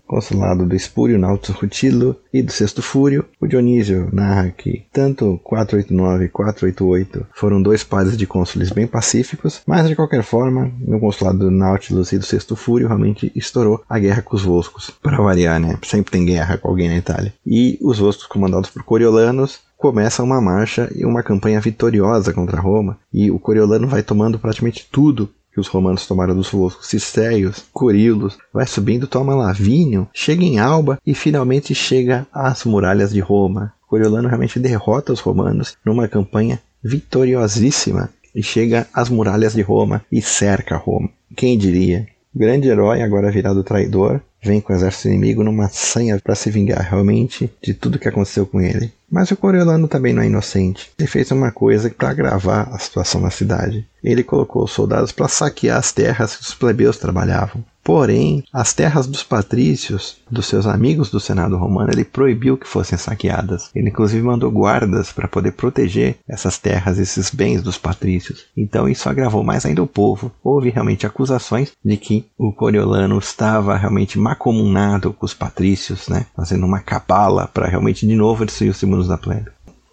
consulado 0.07 0.65
do 0.65 0.73
Espúrio 0.73 1.19
Nautus 1.19 1.49
Rutilo 1.49 2.15
e 2.33 2.41
do 2.41 2.51
Sexto 2.51 2.81
Fúrio. 2.81 3.25
O 3.41 3.47
Dionísio 3.47 4.07
narra 4.13 4.51
que 4.51 4.85
tanto 4.93 5.37
489 5.43 6.25
e 6.25 6.29
488 6.29 7.27
foram 7.33 7.61
dois 7.61 7.83
pares 7.83 8.15
de 8.15 8.25
cônsules 8.25 8.71
bem 8.71 8.87
pacíficos, 8.87 9.61
mas 9.67 9.85
de 9.85 9.97
qualquer 9.97 10.23
forma, 10.23 10.71
no 10.79 10.99
consulado 10.99 11.39
do 11.39 11.51
Nautilus 11.51 12.13
e 12.13 12.17
do 12.17 12.25
Sexto 12.25 12.55
Fúrio 12.55 12.87
realmente 12.87 13.29
estourou 13.35 13.83
a 13.89 13.99
guerra 13.99 14.21
com 14.21 14.37
os 14.37 14.43
Voscos. 14.43 14.91
Para 15.01 15.21
variar, 15.21 15.59
né? 15.59 15.77
Sempre 15.83 16.11
tem 16.11 16.25
guerra 16.25 16.57
com 16.57 16.69
alguém 16.69 16.87
na 16.87 16.97
Itália. 16.97 17.33
E 17.45 17.77
os 17.81 17.99
Voscos, 18.11 18.27
comandados 18.27 18.69
por 18.69 18.83
Coriolanos, 18.83 19.59
começa 19.77 20.21
uma 20.21 20.41
marcha 20.41 20.91
e 20.93 21.05
uma 21.05 21.23
campanha 21.23 21.61
vitoriosa 21.61 22.33
contra 22.33 22.59
Roma, 22.59 22.99
e 23.13 23.31
o 23.31 23.39
Coriolano 23.39 23.87
vai 23.87 24.03
tomando 24.03 24.37
praticamente 24.37 24.85
tudo 24.91 25.29
que 25.53 25.61
os 25.61 25.69
romanos 25.69 26.05
tomaram 26.05 26.35
dos 26.35 26.49
Voscos, 26.49 26.87
Cisteios, 26.87 27.63
Corilos, 27.71 28.37
vai 28.53 28.67
subindo, 28.67 29.07
toma 29.07 29.33
Lavínium, 29.33 30.07
chega 30.13 30.43
em 30.43 30.59
Alba 30.59 30.99
e 31.07 31.13
finalmente 31.13 31.73
chega 31.73 32.27
às 32.33 32.65
muralhas 32.65 33.11
de 33.11 33.21
Roma. 33.21 33.73
Coriolano 33.87 34.27
realmente 34.27 34.59
derrota 34.59 35.13
os 35.13 35.21
romanos 35.21 35.77
numa 35.85 36.07
campanha 36.07 36.61
vitoriosíssima 36.83 38.09
e 38.35 38.43
chega 38.43 38.87
às 38.93 39.07
muralhas 39.07 39.53
de 39.53 39.61
Roma 39.61 40.03
e 40.11 40.21
cerca 40.21 40.75
Roma. 40.75 41.09
Quem 41.33 41.57
diria? 41.57 42.07
O 42.35 42.39
grande 42.39 42.67
herói, 42.67 43.01
agora 43.01 43.31
virado 43.31 43.63
traidor, 43.63 44.21
vem 44.41 44.59
com 44.59 44.73
o 44.73 44.75
exército 44.75 45.07
inimigo 45.07 45.43
numa 45.43 45.69
sanha 45.69 46.19
para 46.19 46.35
se 46.35 46.49
vingar 46.49 46.81
realmente 46.89 47.51
de 47.61 47.73
tudo 47.73 47.99
que 47.99 48.07
aconteceu 48.07 48.45
com 48.45 48.59
ele. 48.59 48.91
Mas 49.09 49.29
o 49.29 49.37
Coriolano 49.37 49.87
também 49.87 50.13
não 50.13 50.23
é 50.23 50.27
inocente. 50.27 50.91
Ele 50.97 51.07
fez 51.07 51.29
uma 51.31 51.51
coisa 51.51 51.89
para 51.89 52.09
agravar 52.09 52.73
a 52.73 52.79
situação 52.79 53.19
na 53.21 53.29
cidade. 53.29 53.85
Ele 54.03 54.23
colocou 54.23 54.63
os 54.63 54.71
soldados 54.71 55.11
para 55.11 55.27
saquear 55.27 55.77
as 55.77 55.91
terras 55.91 56.35
que 56.35 56.43
os 56.43 56.53
plebeus 56.53 56.97
trabalhavam. 56.97 57.63
Porém, 57.83 58.43
as 58.53 58.73
terras 58.73 59.07
dos 59.07 59.23
patrícios, 59.23 60.17
dos 60.29 60.45
seus 60.45 60.67
amigos 60.67 61.09
do 61.09 61.19
Senado 61.19 61.57
romano, 61.57 61.91
ele 61.91 62.05
proibiu 62.05 62.57
que 62.57 62.67
fossem 62.67 62.97
saqueadas. 62.97 63.71
Ele 63.75 63.89
inclusive 63.89 64.21
mandou 64.21 64.51
guardas 64.51 65.11
para 65.11 65.27
poder 65.27 65.53
proteger 65.53 66.17
essas 66.27 66.57
terras, 66.57 66.99
esses 66.99 67.31
bens 67.31 67.61
dos 67.61 67.77
patrícios. 67.77 68.45
Então 68.55 68.87
isso 68.87 69.09
agravou 69.09 69.43
mais 69.43 69.65
ainda 69.65 69.81
o 69.81 69.87
povo. 69.87 70.31
Houve 70.43 70.69
realmente 70.69 71.07
acusações 71.07 71.71
de 71.83 71.97
que 71.97 72.25
o 72.37 72.51
Coriolano 72.51 73.17
estava 73.17 73.75
realmente 73.75 74.19
macomunado 74.19 75.11
com 75.11 75.25
os 75.25 75.33
patrícios, 75.33 76.07
né? 76.07 76.27
fazendo 76.35 76.65
uma 76.65 76.79
cabala 76.79 77.47
para 77.47 77.67
realmente 77.67 78.05
de 78.05 78.15
novo 78.15 78.45
destruir 78.45 78.69
os 78.69 78.77
símbolos 78.77 79.07
da 79.07 79.17
plebe. 79.17 79.49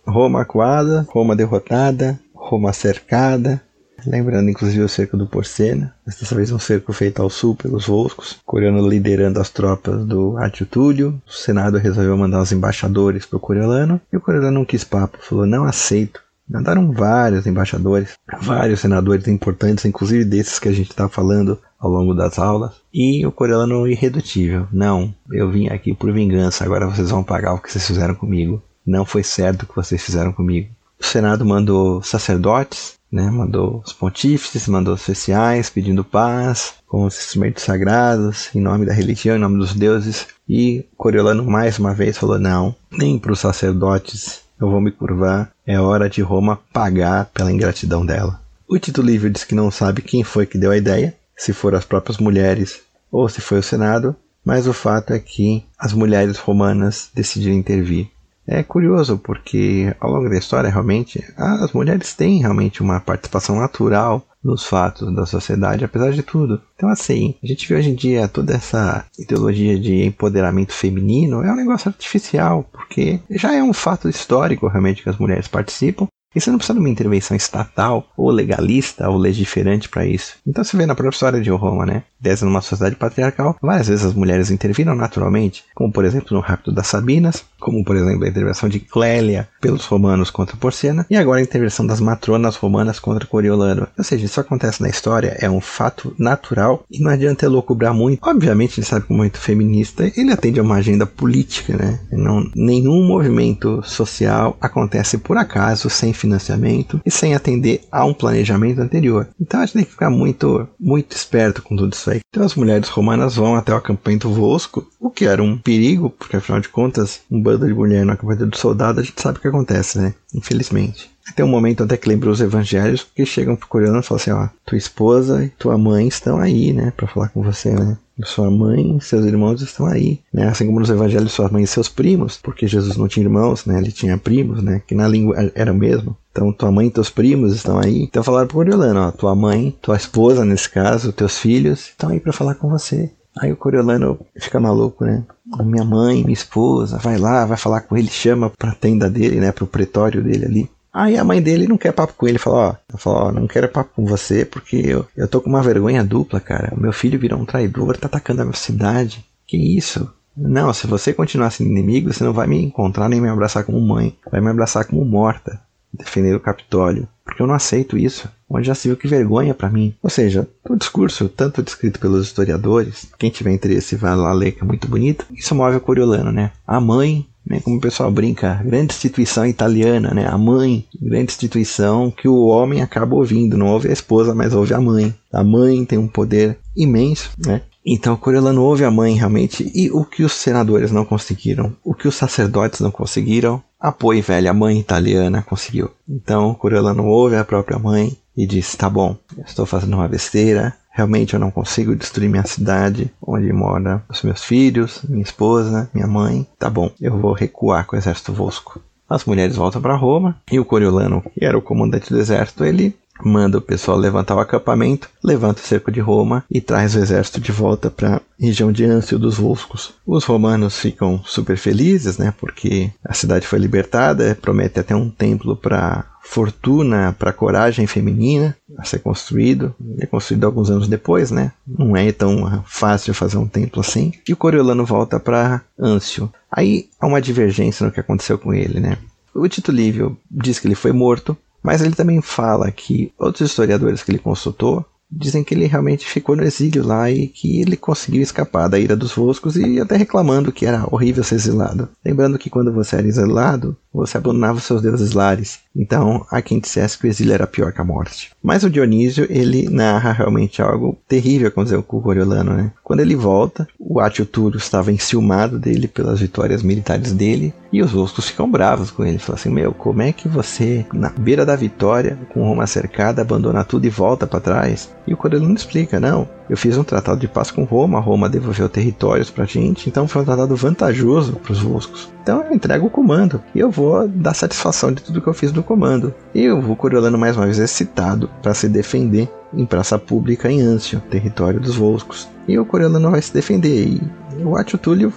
Roma 0.07 0.43
acuada, 0.43 1.07
Roma 1.11 1.37
derrotada, 1.37 2.19
Roma 2.35 2.73
cercada, 2.73 3.63
Lembrando 4.07 4.49
inclusive 4.49 4.83
o 4.83 4.89
cerco 4.89 5.17
do 5.17 5.27
Porcena, 5.27 5.95
dessa 6.07 6.35
vez 6.35 6.53
um 6.53 6.59
cerco 6.59 6.93
feito 6.93 7.21
ao 7.21 7.29
sul 7.29 7.57
pelos 7.57 7.87
Volscos, 7.87 8.39
Coriolano 8.47 8.89
liderando 8.89 9.41
as 9.41 9.51
tropas 9.51 10.05
do 10.05 10.39
Átio 10.39 10.67
Túlio. 10.67 11.21
O 11.27 11.33
Senado 11.33 11.79
resolveu 11.79 12.17
mandar 12.17 12.41
os 12.41 12.53
embaixadores 12.53 13.27
para 13.27 13.37
o 13.37 13.41
Coriolano 13.41 14.01
e 14.13 14.17
o 14.17 14.21
Coriolano 14.21 14.61
não 14.61 14.65
quis 14.65 14.85
papo, 14.85 15.19
falou: 15.21 15.47
não 15.47 15.65
aceito. 15.65 16.21
Mandaram 16.49 16.93
vários 16.93 17.47
embaixadores, 17.47 18.15
vários 18.41 18.81
senadores 18.81 19.29
importantes, 19.29 19.85
inclusive 19.85 20.25
desses 20.25 20.59
que 20.59 20.69
a 20.69 20.73
gente 20.73 20.91
está 20.91 21.07
falando 21.07 21.59
ao 21.79 21.91
longo 21.91 22.15
das 22.15 22.39
aulas. 22.39 22.73
E 22.95 23.27
o 23.27 23.33
Coriolano 23.33 23.87
irredutível: 23.87 24.67
não, 24.73 25.15
eu 25.31 25.51
vim 25.51 25.69
aqui 25.69 25.95
por 25.95 26.11
vingança, 26.13 26.65
agora 26.65 26.87
vocês 26.87 27.11
vão 27.11 27.23
pagar 27.23 27.53
o 27.53 27.59
que 27.59 27.71
vocês 27.71 27.87
fizeram 27.87 28.15
comigo. 28.15 28.63
Não 28.87 29.05
foi 29.05 29.23
certo 29.23 29.65
o 29.65 29.67
que 29.67 29.77
vocês 29.77 30.03
fizeram 30.03 30.33
comigo. 30.33 30.71
O 30.99 31.05
Senado 31.05 31.45
mandou 31.45 32.03
sacerdotes 32.03 32.98
né? 33.11 33.31
Mandou 33.31 33.83
os 33.85 33.93
pontífices, 33.93 34.69
mandou 34.69 34.95
os 34.95 35.01
oficiais 35.01 35.71
pedindo 35.71 36.05
paz, 36.05 36.75
com 36.87 37.05
os 37.05 37.19
instrumentos 37.19 37.65
sagrados, 37.65 38.55
em 38.55 38.61
nome 38.61 38.87
da 38.87 38.93
religião, 38.93 39.37
em 39.37 39.41
nome 39.41 39.59
dos 39.59 39.75
deuses. 39.75 40.27
E 40.49 40.85
Coriolano 40.97 41.45
mais 41.45 41.79
uma 41.79 41.95
vez 41.95 42.17
falou: 42.17 42.39
não, 42.39 42.75
nem 42.91 43.19
para 43.19 43.33
os 43.33 43.41
sacerdotes 43.41 44.41
eu 44.61 44.71
vou 44.71 44.81
me 44.81 44.91
curvar, 44.91 45.53
é 45.67 45.79
hora 45.81 46.11
de 46.11 46.21
Roma 46.21 46.59
pagar 46.73 47.27
pela 47.27 47.53
ingratidão 47.53 48.05
dela. 48.05 48.41
O 48.67 48.79
Tito 48.79 49.01
Livre 49.01 49.31
diz 49.31 49.45
que 49.45 49.55
não 49.55 49.71
sabe 49.71 50.03
quem 50.03 50.25
foi 50.25 50.47
que 50.47 50.59
deu 50.59 50.71
a 50.71 50.77
ideia, 50.77 51.15
se 51.37 51.53
foram 51.53 51.79
as 51.79 51.85
próprias 51.85 52.19
mulheres 52.19 52.81
ou 53.11 53.29
se 53.29 53.41
foi 53.41 53.61
o 53.61 53.63
Senado, 53.63 54.15
mas 54.45 54.67
o 54.67 54.73
fato 54.73 55.13
é 55.13 55.19
que 55.19 55.65
as 55.79 55.93
mulheres 55.93 56.39
romanas 56.39 57.11
decidiram 57.15 57.55
intervir. 57.55 58.11
É 58.51 58.63
curioso 58.63 59.19
porque 59.19 59.95
ao 60.01 60.11
longo 60.11 60.31
da 60.31 60.39
história 60.39 60.71
realmente 60.71 61.23
as 61.37 61.71
mulheres 61.73 62.15
têm 62.15 62.41
realmente 62.41 62.81
uma 62.81 62.99
participação 62.99 63.57
natural 63.57 64.27
nos 64.43 64.65
fatos 64.65 65.15
da 65.15 65.27
sociedade, 65.27 65.85
apesar 65.85 66.13
de 66.13 66.23
tudo. 66.23 66.63
Então, 66.75 66.89
assim, 66.89 67.35
a 67.43 67.47
gente 67.47 67.69
vê 67.69 67.75
hoje 67.75 67.91
em 67.91 67.95
dia 67.95 68.27
toda 68.27 68.55
essa 68.55 69.05
ideologia 69.19 69.79
de 69.79 70.05
empoderamento 70.05 70.73
feminino 70.73 71.43
é 71.43 71.53
um 71.53 71.57
negócio 71.57 71.89
artificial, 71.89 72.65
porque 72.73 73.21
já 73.31 73.55
é 73.55 73.63
um 73.63 73.73
fato 73.73 74.09
histórico 74.09 74.67
realmente 74.69 75.03
que 75.03 75.11
as 75.11 75.19
mulheres 75.19 75.49
participam, 75.49 76.07
E 76.35 76.41
você 76.41 76.51
não 76.51 76.59
precisa 76.59 76.75
de 76.75 76.81
uma 76.81 76.91
intervenção 76.91 77.37
estatal, 77.37 78.07
ou 78.17 78.31
legalista, 78.31 79.09
ou 79.09 79.17
legiferante 79.17 79.89
para 79.89 80.07
isso. 80.07 80.37
Então 80.47 80.63
você 80.63 80.77
vê 80.77 80.85
na 80.85 80.95
própria 80.95 81.15
história 81.15 81.41
de 81.41 81.51
Roma, 81.51 81.87
né? 81.87 82.03
Desde 82.21 82.45
numa 82.45 82.61
sociedade 82.61 82.97
patriarcal, 82.97 83.57
várias 83.63 83.89
vezes 83.89 84.05
as 84.05 84.15
mulheres 84.15 84.51
interviram 84.51 84.95
naturalmente, 84.95 85.65
como 85.75 85.93
por 85.93 86.05
exemplo 86.05 86.37
no 86.37 86.41
Rapto 86.41 86.71
das 86.71 86.87
Sabinas, 86.87 87.45
como 87.59 87.85
por 87.85 87.97
exemplo 87.97 88.25
a 88.25 88.29
intervenção 88.29 88.69
de 88.69 88.81
Clélia 88.81 89.49
pelos 89.61 89.87
romanos 89.87 90.31
contra 90.31 90.57
Porcena, 90.57 91.07
e 91.09 91.17
agora 91.17 91.39
a 91.39 91.43
intervenção 91.43 91.87
das 91.87 92.01
matronas 92.01 92.57
romanas 92.57 92.99
contra 92.99 93.27
Coriolano. 93.27 93.89
Ou 93.97 94.05
seja, 94.05 94.27
isso 94.27 94.41
acontece 94.41 94.83
na 94.83 94.89
história, 94.89 95.37
é 95.41 95.49
um 95.49 95.61
fato 95.61 96.15
natural, 96.19 96.85
e 96.91 97.01
não 97.01 97.11
adianta 97.11 97.47
elocubrar 97.47 97.95
muito. 97.95 98.21
Obviamente, 98.29 98.79
ele 98.79 98.87
sabe 98.87 99.07
que 99.07 99.13
o 99.13 99.17
movimento 99.17 99.39
feminista, 99.39 100.11
ele 100.17 100.33
atende 100.33 100.61
a 100.61 100.63
uma 100.63 100.77
agenda 100.77 101.07
política, 101.07 101.77
né? 101.77 102.01
Não, 102.13 102.45
nenhum 102.55 103.07
movimento 103.07 103.83
social 103.83 104.57
acontece 104.61 105.19
por 105.19 105.37
acaso, 105.37 105.89
sem 105.89 106.13
financiamento 106.19 107.01
e 107.05 107.11
sem 107.11 107.35
atender 107.35 107.83
a 107.91 108.05
um 108.05 108.15
planejamento 108.15 108.81
anterior. 108.81 109.29
Então 109.41 109.61
a 109.61 109.65
gente 109.65 109.75
tem 109.75 109.85
que 109.85 109.91
ficar 109.91 110.11
muito, 110.11 110.69
muito 110.79 111.17
esperto 111.17 111.63
com 111.63 111.77
tudo 111.77 111.95
isso 111.95 112.11
aí. 112.11 112.21
Então 112.29 112.45
as 112.45 112.55
mulheres 112.55 112.89
romanas 112.89 113.37
vão 113.37 113.55
até 113.55 113.73
o 113.73 113.77
acampamento 113.77 114.29
Vosco, 114.29 114.87
o 115.01 115.11
que 115.11 115.25
era 115.25 115.43
um 115.43 115.57
perigo, 115.57 116.11
porque 116.11 116.37
afinal 116.37 116.61
de 116.61 116.69
contas, 116.69 117.21
um 117.31 117.41
bando 117.41 117.67
de 117.67 117.75
mulher 117.75 118.05
no 118.05 118.13
acampamento 118.13 118.47
de 118.47 118.59
soldado, 118.59 119.01
a 119.01 119.03
gente 119.03 119.21
sabe 119.21 119.39
o 119.39 119.41
que 119.41 119.49
acontece, 119.49 119.99
né? 119.99 120.15
Infelizmente. 120.35 121.11
Tem 121.37 121.45
um 121.45 121.49
momento 121.49 121.85
até 121.85 121.97
que 121.97 122.09
lembra 122.09 122.31
os 122.31 122.41
evangelhos 122.41 123.07
que 123.15 123.25
chegam 123.27 123.55
pro 123.55 123.69
coreano 123.69 124.01
e 124.01 124.03
falam 124.03 124.21
assim, 124.21 124.31
ó, 124.31 124.49
tua 124.65 124.79
esposa 124.79 125.45
e 125.45 125.51
tua 125.51 125.77
mãe 125.77 126.09
estão 126.09 126.39
aí, 126.39 126.73
né, 126.73 126.93
para 126.97 127.07
falar 127.07 127.29
com 127.29 127.43
você, 127.43 127.71
né? 127.71 127.99
Sua 128.25 128.51
mãe 128.51 128.99
seus 129.01 129.25
irmãos 129.25 129.63
estão 129.63 129.87
aí, 129.87 130.21
né? 130.33 130.49
Assim 130.49 130.67
como 130.67 130.81
nos 130.81 130.91
evangelhos 130.91 131.33
sua 131.33 131.49
mãe 131.49 131.63
e 131.63 131.67
seus 131.67 131.89
primos, 131.89 132.37
porque 132.37 132.67
Jesus 132.67 132.97
não 132.97 133.09
tinha 133.09 133.25
irmãos, 133.25 133.65
né? 133.65 133.79
Ele 133.79 133.93
tinha 133.93 134.19
primos, 134.19 134.63
né? 134.63 134.83
Que 134.87 134.95
na 134.95 135.07
língua 135.07 135.37
era 135.55 135.73
o 135.73 135.77
mesmo. 135.77 136.17
Então, 136.33 136.53
tua 136.53 136.71
mãe 136.71 136.87
e 136.87 136.91
teus 136.91 137.11
primos 137.11 137.55
estão 137.55 137.79
aí. 137.79 138.03
Então, 138.03 138.23
falaram 138.23 138.47
pro 138.47 138.59
Coriolano, 138.59 139.01
ó, 139.01 139.11
tua 139.11 139.35
mãe, 139.35 139.77
tua 139.83 139.97
esposa, 139.97 140.45
nesse 140.45 140.69
caso, 140.71 141.13
teus 141.13 141.39
filhos, 141.39 141.89
estão 141.89 142.11
aí 142.11 142.21
para 142.21 142.33
falar 142.33 142.55
com 142.55 142.69
você. 142.69 143.11
Aí 143.41 143.53
o 143.53 143.57
Coriolano 143.57 144.19
fica 144.37 144.59
maluco, 144.59 145.05
né? 145.05 145.25
Minha 145.65 145.85
mãe, 145.85 146.23
minha 146.23 146.33
esposa, 146.33 146.99
vai 146.99 147.17
lá, 147.17 147.45
vai 147.45 147.57
falar 147.57 147.83
com 147.83 147.97
ele, 147.97 148.09
chama 148.09 148.51
pra 148.51 148.73
tenda 148.73 149.09
dele, 149.09 149.41
né? 149.41 149.53
Pro 149.53 149.67
pretório 149.67 150.23
dele 150.23 150.45
ali. 150.45 150.71
Aí 150.93 151.17
a 151.17 151.25
mãe 151.25 151.41
dele 151.41 151.69
não 151.69 151.77
quer 151.77 151.93
papo 151.93 152.15
com 152.17 152.27
ele, 152.27 152.39
fala, 152.39 152.81
ó, 152.93 152.97
fala, 152.99 153.25
ó, 153.27 153.33
não 153.33 153.47
quero 153.47 153.69
papo 153.69 153.91
com 153.95 154.07
você 154.07 154.45
porque 154.45 154.77
eu, 154.77 155.07
eu 155.17 155.29
tô 155.29 155.41
com 155.41 155.49
uma 155.49 155.63
vergonha 155.63 156.05
dupla, 156.05 156.41
cara. 156.41 156.75
O 156.75 156.81
meu 156.81 156.93
filho 156.93 157.19
virou 157.19 157.39
um 157.39 157.45
traidor, 157.45 157.97
tá 157.97 158.07
atacando 158.07 158.43
a 158.43 158.45
minha 158.45 158.57
cidade. 158.57 159.25
Que 159.47 159.57
isso? 159.57 160.11
Não, 160.37 160.73
se 160.73 160.87
você 160.87 161.13
continuar 161.13 161.51
sendo 161.51 161.71
inimigo, 161.71 162.13
você 162.13 162.23
não 162.23 162.33
vai 162.33 162.47
me 162.47 162.63
encontrar 162.63 163.09
nem 163.09 163.21
me 163.21 163.29
abraçar 163.29 163.65
como 163.65 163.81
mãe. 163.81 164.17
Vai 164.31 164.41
me 164.41 164.49
abraçar 164.49 164.85
como 164.85 165.05
morta, 165.05 165.61
defender 165.93 166.35
o 166.35 166.41
Capitólio. 166.41 167.09
Porque 167.25 167.43
eu 167.43 167.47
não 167.47 167.55
aceito 167.55 167.99
isso. 167.99 168.29
Onde 168.49 168.69
já 168.69 168.75
se 168.75 168.89
viu 168.89 168.97
que 168.97 169.09
vergonha 169.09 169.53
para 169.53 169.69
mim. 169.69 169.95
Ou 170.03 170.09
seja, 170.09 170.49
o 170.69 170.77
discurso, 170.77 171.29
tanto 171.29 171.63
descrito 171.63 171.99
pelos 171.99 172.27
historiadores, 172.27 173.09
quem 173.19 173.31
tiver 173.31 173.53
interesse 173.53 173.97
vai 173.97 174.15
lá 174.15 174.33
ler, 174.33 174.53
que 174.53 174.63
é 174.63 174.67
muito 174.67 174.89
bonito, 174.89 175.27
isso 175.33 175.55
move 175.55 175.77
o 175.77 175.81
Coriolano, 175.81 176.31
né? 176.31 176.53
A 176.67 176.81
mãe 176.81 177.27
né, 177.49 177.61
como 177.61 177.79
o 177.79 177.81
pessoal 177.81 178.11
brinca, 178.11 178.61
grande 178.65 178.93
instituição 178.93 179.47
italiana, 179.47 180.13
né, 180.13 180.27
a 180.27 180.37
mãe, 180.37 180.85
grande 181.01 181.33
instituição 181.33 182.11
que 182.11 182.29
o 182.29 182.47
homem 182.47 182.83
acaba 182.83 183.15
ouvindo, 183.15 183.57
não 183.57 183.69
ouve 183.69 183.89
a 183.89 183.93
esposa, 183.93 184.35
mas 184.35 184.53
ouve 184.53 184.75
a 184.75 184.81
mãe. 184.81 185.15
A 185.33 185.43
mãe 185.43 185.85
tem 185.85 185.99
um 185.99 186.09
poder 186.09 186.59
imenso, 186.77 187.31
né? 187.39 187.63
Então 187.91 188.17
Coriolano 188.17 188.63
ouve 188.63 188.85
a 188.85 188.91
mãe 188.91 189.15
realmente 189.15 189.71
e 189.75 189.91
o 189.91 190.05
que 190.05 190.23
os 190.23 190.33
senadores 190.33 190.93
não 190.93 191.07
conseguiram, 191.07 191.75
o 191.83 191.95
que 191.95 192.07
os 192.07 192.15
sacerdotes 192.15 192.81
não 192.81 192.91
conseguiram, 192.91 193.63
a 193.81 193.91
Poi 193.91 194.21
velha 194.21 194.53
mãe 194.53 194.79
italiana 194.79 195.41
conseguiu. 195.43 195.91
Então 196.07 196.53
Coriolano 196.55 197.07
ouve 197.07 197.37
a 197.37 197.45
própria 197.45 197.79
mãe 197.79 198.15
e 198.37 198.47
diz: 198.47 198.75
"Tá 198.77 198.91
bom, 198.91 199.17
estou 199.47 199.65
fazendo 199.65 199.95
uma 199.95 200.09
besteira, 200.09 200.75
Realmente 200.99 201.33
eu 201.33 201.39
não 201.39 201.53
consigo 201.53 201.95
destruir 201.95 202.29
minha 202.29 202.45
cidade, 202.45 203.09
onde 203.23 203.53
moram 203.53 204.03
os 204.09 204.21
meus 204.25 204.43
filhos, 204.43 205.01
minha 205.09 205.23
esposa, 205.23 205.89
minha 205.95 206.09
mãe. 206.09 206.45
Tá 206.59 206.69
bom, 206.69 206.91
eu 207.01 207.17
vou 207.17 207.33
recuar 207.33 207.87
com 207.87 207.95
o 207.95 207.99
exército 208.01 208.33
Vosco. 208.33 208.81
As 209.09 209.25
mulheres 209.25 209.55
voltam 209.55 209.81
para 209.81 209.95
Roma 209.95 210.37
e 210.51 210.59
o 210.59 210.65
Coriolano, 210.65 211.23
que 211.33 211.45
era 211.45 211.57
o 211.57 211.63
comandante 211.63 212.11
do 212.11 212.19
exército, 212.19 212.65
ele 212.65 212.97
manda 213.25 213.59
o 213.59 213.63
pessoal 213.63 213.97
levantar 213.97 214.35
o 214.35 214.41
acampamento, 214.41 215.09
levanta 215.23 215.61
o 215.61 215.65
cerco 215.65 215.93
de 215.93 216.01
Roma 216.01 216.45
e 216.51 216.61
traz 216.61 216.97
o 216.97 216.99
exército 216.99 217.41
de 217.41 217.53
volta 217.53 217.91
para 217.91 218.17
a 218.17 218.21
região 218.41 218.73
de 218.73 218.85
Ancio 218.85 219.21
dos 219.21 219.39
Volscos. 219.39 219.95
Os 220.05 220.25
romanos 220.25 220.79
ficam 220.79 221.23
super 221.25 221.57
felizes, 221.57 222.19
né, 222.19 222.35
porque 222.41 222.91
a 223.05 223.15
cidade 223.15 223.47
foi 223.47 223.61
libertada, 223.61 224.37
promete 224.43 224.81
até 224.81 224.97
um 224.97 225.11
templo 225.11 225.57
para 225.57 226.05
fortuna 226.29 227.17
para 227.19 227.33
coragem 227.33 227.87
feminina 227.87 228.55
a 228.79 228.85
ser 228.85 229.01
construído. 229.01 229.75
é 229.99 230.07
construído 230.07 230.45
alguns 230.45 230.71
anos 230.71 230.87
depois, 230.87 231.33
né? 231.33 231.53
Não 231.67 231.97
é 231.97 232.13
tão 232.13 232.63
fácil 232.65 233.13
fazer 233.13 233.37
um 233.37 233.49
templo 233.49 233.81
assim. 233.81 234.13
E 234.27 234.33
o 234.33 234.37
Coriolano 234.37 234.87
volta 234.87 235.19
para 235.19 235.61
Ancio. 235.79 236.33
Aí 236.51 236.89
há 237.01 237.07
uma 237.07 237.21
divergência 237.21 237.85
no 237.85 237.93
que 237.93 237.99
aconteceu 237.99 238.39
com 238.39 238.55
ele, 238.55 238.79
né? 238.79 238.97
O 239.35 239.47
Tito 239.49 239.73
Livio 239.73 240.17
diz 240.31 240.59
que 240.59 240.69
ele 240.69 240.75
foi 240.77 240.93
morto, 240.93 241.37
mas 241.63 241.83
ele 241.83 241.95
também 241.95 242.23
fala 242.23 242.71
que 242.71 243.13
outros 243.19 243.51
historiadores 243.51 244.03
que 244.03 244.13
ele 244.13 244.19
consultou 244.19 244.87
dizem 245.11 245.43
que 245.43 245.55
ele 245.55 245.67
realmente 245.67 246.07
ficou 246.07 246.37
no 246.37 246.43
exílio 246.43 246.87
lá 246.87 247.11
e 247.11 247.29
que 247.29 247.63
ele 247.63 247.77
conseguiu 247.77 248.21
escapar 248.21 248.69
da 248.69 248.79
ira 248.79 248.95
dos 248.95 249.13
Voscos 249.13 249.57
e 249.57 249.81
até 249.81 249.97
reclamando 249.97 250.53
que 250.53 250.67
era 250.67 250.85
horrível 250.91 251.25
ser 251.25 251.37
exilado. 251.37 251.89
Lembrando 252.05 252.39
que 252.39 252.51
quando 252.51 252.73
você 252.73 252.97
era 252.97 253.09
exilado, 253.09 253.77
você 253.93 254.19
abandonava 254.19 254.61
seus 254.61 254.83
deuses 254.83 255.13
lares. 255.13 255.61
Então, 255.75 256.27
há 256.31 256.43
quem 256.43 256.59
dissesse 256.59 256.99
que 256.99 257.07
o 257.07 257.09
exílio 257.09 257.33
era 257.33 257.47
pior 257.47 257.73
que 257.73 257.81
a 257.81 257.85
morte. 257.85 258.33
Mas 258.43 258.65
o 258.65 258.71
Dionísio, 258.71 259.27
ele 259.31 259.69
narra 259.69 260.13
realmente 260.13 260.61
algo 260.61 260.99
terrível 261.07 261.49
aconteceu 261.49 261.83
com 261.83 261.99
o 261.99 262.03
Coriolano, 262.03 262.53
né? 262.53 262.73
Quando 262.83 263.01
ele 263.01 263.15
volta, 263.15 263.67
o 263.79 264.01
Átio 264.01 264.27
Túlio 264.27 264.59
estava 264.59 264.93
enciumado 264.93 265.59
dele 265.59 265.89
pelas 265.89 266.21
vitórias 266.21 266.63
militares 266.63 267.13
dele 267.13 267.55
e 267.73 267.83
os 267.83 267.93
Voscos 267.93 268.29
ficam 268.29 268.51
bravos 268.51 268.91
com 268.91 269.05
ele. 269.05 269.19
Falam 269.19 269.39
assim, 269.39 269.51
meu, 269.51 269.73
como 269.73 270.03
é 270.03 270.13
que 270.13 270.29
você, 270.29 270.87
na 270.93 271.11
beira 271.11 271.45
da 271.45 271.57
vitória, 271.57 272.19
com 272.33 272.43
Roma 272.43 272.67
cercada, 272.67 273.23
abandona 273.23 273.65
tudo 273.65 273.87
e 273.87 273.91
volta 273.91 274.27
para 274.27 274.41
trás? 274.41 274.91
E 275.07 275.15
o 275.15 275.17
Coriolano 275.17 275.55
explica, 275.55 276.01
não, 276.01 276.29
eu 276.49 276.57
fiz 276.57 276.77
um 276.77 276.85
tratado 276.85 277.21
de 277.21 277.29
paz 277.29 277.51
com 277.51 277.65
Roma, 277.65 278.01
Roma 278.01 278.29
devolveu 278.29 278.69
territórios 278.69 279.31
pra 279.31 279.45
gente, 279.45 279.89
então 279.89 280.09
foi 280.09 280.23
um 280.23 280.25
tratado 280.25 280.57
vantajoso 280.57 281.35
para 281.35 281.53
os 281.53 281.61
Voscos. 281.61 282.09
Então 282.29 282.45
eu 282.45 282.53
entrego 282.53 282.89
o 282.89 282.91
comando 282.91 283.43
e 283.55 283.59
eu 283.59 283.71
vou 283.71 284.07
dar 284.07 284.35
satisfação 284.35 284.93
de 284.93 285.03
tudo 285.03 285.23
que 285.23 285.27
eu 285.27 285.33
fiz 285.33 285.51
no 285.51 285.63
comando. 285.63 286.15
E 286.35 286.51
o 286.51 286.77
Coriolano 286.77 287.17
mais 287.17 287.35
uma 287.35 287.47
vez 287.47 287.59
é 287.59 287.67
citado 287.67 288.29
para 288.43 288.53
se 288.53 288.69
defender 288.69 289.27
em 289.55 289.65
praça 289.65 289.99
pública 289.99 290.53
em 290.53 290.61
Ancio, 290.61 291.01
território 291.09 291.59
dos 291.59 291.77
Volscos. 291.77 292.29
E 292.47 292.59
o 292.59 292.67
Coriolano 292.67 293.11
vai 293.11 293.23
se 293.23 293.33
defender. 293.33 293.99
E 294.39 294.45
o 294.45 294.59
Atio 294.59 294.77
Túlio 294.77 295.11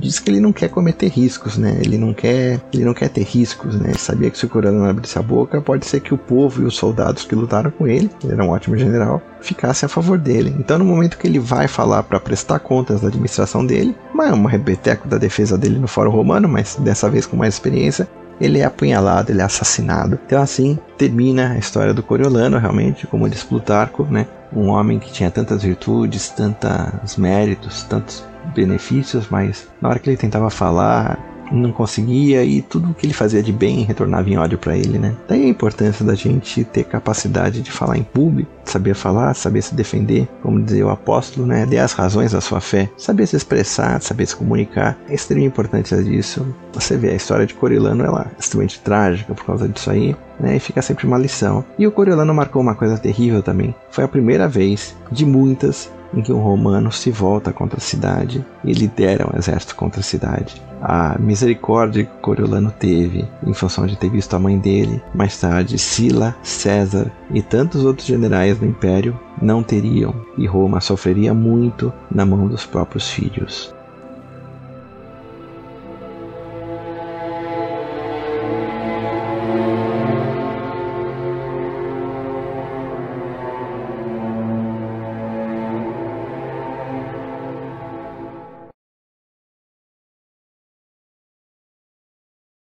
diz 0.00 0.18
que 0.18 0.30
ele 0.30 0.40
não 0.40 0.52
quer 0.52 0.68
cometer 0.68 1.08
riscos, 1.08 1.58
né? 1.58 1.78
Ele 1.80 1.98
não 1.98 2.12
quer, 2.12 2.60
ele 2.72 2.84
não 2.84 2.94
quer 2.94 3.08
ter 3.08 3.22
riscos, 3.22 3.78
né? 3.78 3.90
Ele 3.90 3.98
sabia 3.98 4.30
que 4.30 4.38
se 4.38 4.46
o 4.46 4.48
Corano 4.48 4.84
abrisse 4.84 5.18
a 5.18 5.22
boca, 5.22 5.60
pode 5.60 5.86
ser 5.86 6.00
que 6.00 6.14
o 6.14 6.18
povo 6.18 6.62
e 6.62 6.64
os 6.64 6.76
soldados 6.76 7.24
que 7.24 7.34
lutaram 7.34 7.70
com 7.70 7.86
ele, 7.86 8.10
ele 8.22 8.32
era 8.32 8.44
um 8.44 8.50
ótimo 8.50 8.76
general, 8.76 9.22
ficassem 9.40 9.86
a 9.86 9.90
favor 9.90 10.18
dele. 10.18 10.54
Então, 10.58 10.78
no 10.78 10.84
momento 10.84 11.18
que 11.18 11.26
ele 11.26 11.38
vai 11.38 11.68
falar 11.68 12.02
para 12.02 12.20
prestar 12.20 12.58
contas 12.58 13.00
da 13.00 13.08
administração 13.08 13.64
dele, 13.64 13.94
é 14.20 14.32
um 14.32 14.44
rebeteco 14.44 15.08
da 15.08 15.18
defesa 15.18 15.58
dele 15.58 15.78
no 15.78 15.88
Fórum 15.88 16.10
Romano, 16.10 16.48
mas 16.48 16.76
dessa 16.76 17.10
vez 17.10 17.26
com 17.26 17.36
mais 17.36 17.54
experiência, 17.54 18.08
ele 18.40 18.60
é 18.60 18.64
apunhalado, 18.64 19.30
ele 19.30 19.40
é 19.40 19.44
assassinado. 19.44 20.18
Então 20.26 20.40
assim 20.40 20.78
termina 20.96 21.52
a 21.52 21.58
história 21.58 21.92
do 21.92 22.02
Coriolano, 22.02 22.58
realmente, 22.58 23.06
como 23.06 23.28
diz 23.28 23.42
Plutarco, 23.42 24.04
né? 24.04 24.26
Um 24.54 24.68
homem 24.68 24.98
que 24.98 25.12
tinha 25.12 25.30
tantas 25.30 25.62
virtudes, 25.62 26.28
tantos 26.28 27.16
méritos, 27.16 27.84
tantos 27.84 28.24
benefícios, 28.54 29.28
mas 29.30 29.68
na 29.80 29.88
hora 29.88 29.98
que 29.98 30.08
ele 30.08 30.16
tentava 30.16 30.50
falar, 30.50 31.18
não 31.52 31.72
conseguia 31.72 32.42
e 32.44 32.62
tudo 32.62 32.94
que 32.94 33.06
ele 33.06 33.12
fazia 33.12 33.42
de 33.42 33.52
bem 33.52 33.82
retornava 33.82 34.28
em 34.28 34.38
ódio 34.38 34.58
para 34.58 34.76
ele, 34.76 34.98
né? 34.98 35.14
Daí 35.28 35.44
a 35.44 35.48
importância 35.48 36.04
da 36.04 36.14
gente 36.14 36.64
ter 36.64 36.84
capacidade 36.84 37.60
de 37.60 37.70
falar 37.70 37.98
em 37.98 38.02
público, 38.02 38.50
saber 38.64 38.94
falar, 38.94 39.34
saber 39.34 39.62
se 39.62 39.74
defender, 39.74 40.28
como 40.42 40.62
dizia 40.62 40.86
o 40.86 40.90
apóstolo, 40.90 41.46
né? 41.46 41.66
Dê 41.66 41.78
as 41.78 41.92
razões 41.92 42.32
da 42.32 42.40
sua 42.40 42.60
fé, 42.60 42.90
saber 42.96 43.26
se 43.26 43.36
expressar, 43.36 44.00
saber 44.00 44.26
se 44.26 44.36
comunicar. 44.36 44.98
É 45.08 45.14
extremamente 45.14 45.52
importante 45.52 45.94
disso. 46.02 46.46
Você 46.72 46.96
vê 46.96 47.10
a 47.10 47.14
história 47.14 47.46
de 47.46 47.54
Corilano, 47.54 48.04
ela 48.04 48.30
é 48.34 48.40
extremamente 48.40 48.80
trágica 48.80 49.34
por 49.34 49.44
causa 49.44 49.68
disso 49.68 49.90
aí. 49.90 50.16
Né, 50.40 50.56
e 50.56 50.60
fica 50.60 50.82
sempre 50.82 51.06
uma 51.06 51.18
lição. 51.18 51.64
E 51.78 51.86
o 51.86 51.92
Coriolano 51.92 52.34
marcou 52.34 52.60
uma 52.60 52.74
coisa 52.74 52.98
terrível 52.98 53.42
também. 53.42 53.72
Foi 53.90 54.02
a 54.02 54.08
primeira 54.08 54.48
vez 54.48 54.96
de 55.10 55.24
muitas 55.24 55.88
em 56.14 56.22
que 56.22 56.32
um 56.32 56.40
romano 56.40 56.90
se 56.92 57.10
volta 57.10 57.52
contra 57.52 57.78
a 57.78 57.80
cidade 57.80 58.44
e 58.64 58.72
lidera 58.72 59.26
um 59.26 59.38
exército 59.38 59.74
contra 59.76 60.00
a 60.00 60.04
cidade. 60.04 60.60
A 60.80 61.16
misericórdia 61.18 62.04
que 62.04 62.20
Coriolano 62.20 62.70
teve 62.70 63.28
em 63.46 63.54
função 63.54 63.86
de 63.86 63.96
ter 63.96 64.10
visto 64.10 64.34
a 64.34 64.38
mãe 64.38 64.58
dele, 64.58 65.02
mais 65.14 65.38
tarde 65.38 65.78
Sila, 65.78 66.36
César 66.42 67.10
e 67.32 67.40
tantos 67.40 67.84
outros 67.84 68.06
generais 68.06 68.58
do 68.58 68.66
império 68.66 69.18
não 69.40 69.62
teriam, 69.62 70.14
e 70.36 70.46
Roma 70.46 70.80
sofreria 70.80 71.32
muito 71.32 71.92
na 72.10 72.26
mão 72.26 72.46
dos 72.46 72.66
próprios 72.66 73.08
filhos. 73.08 73.72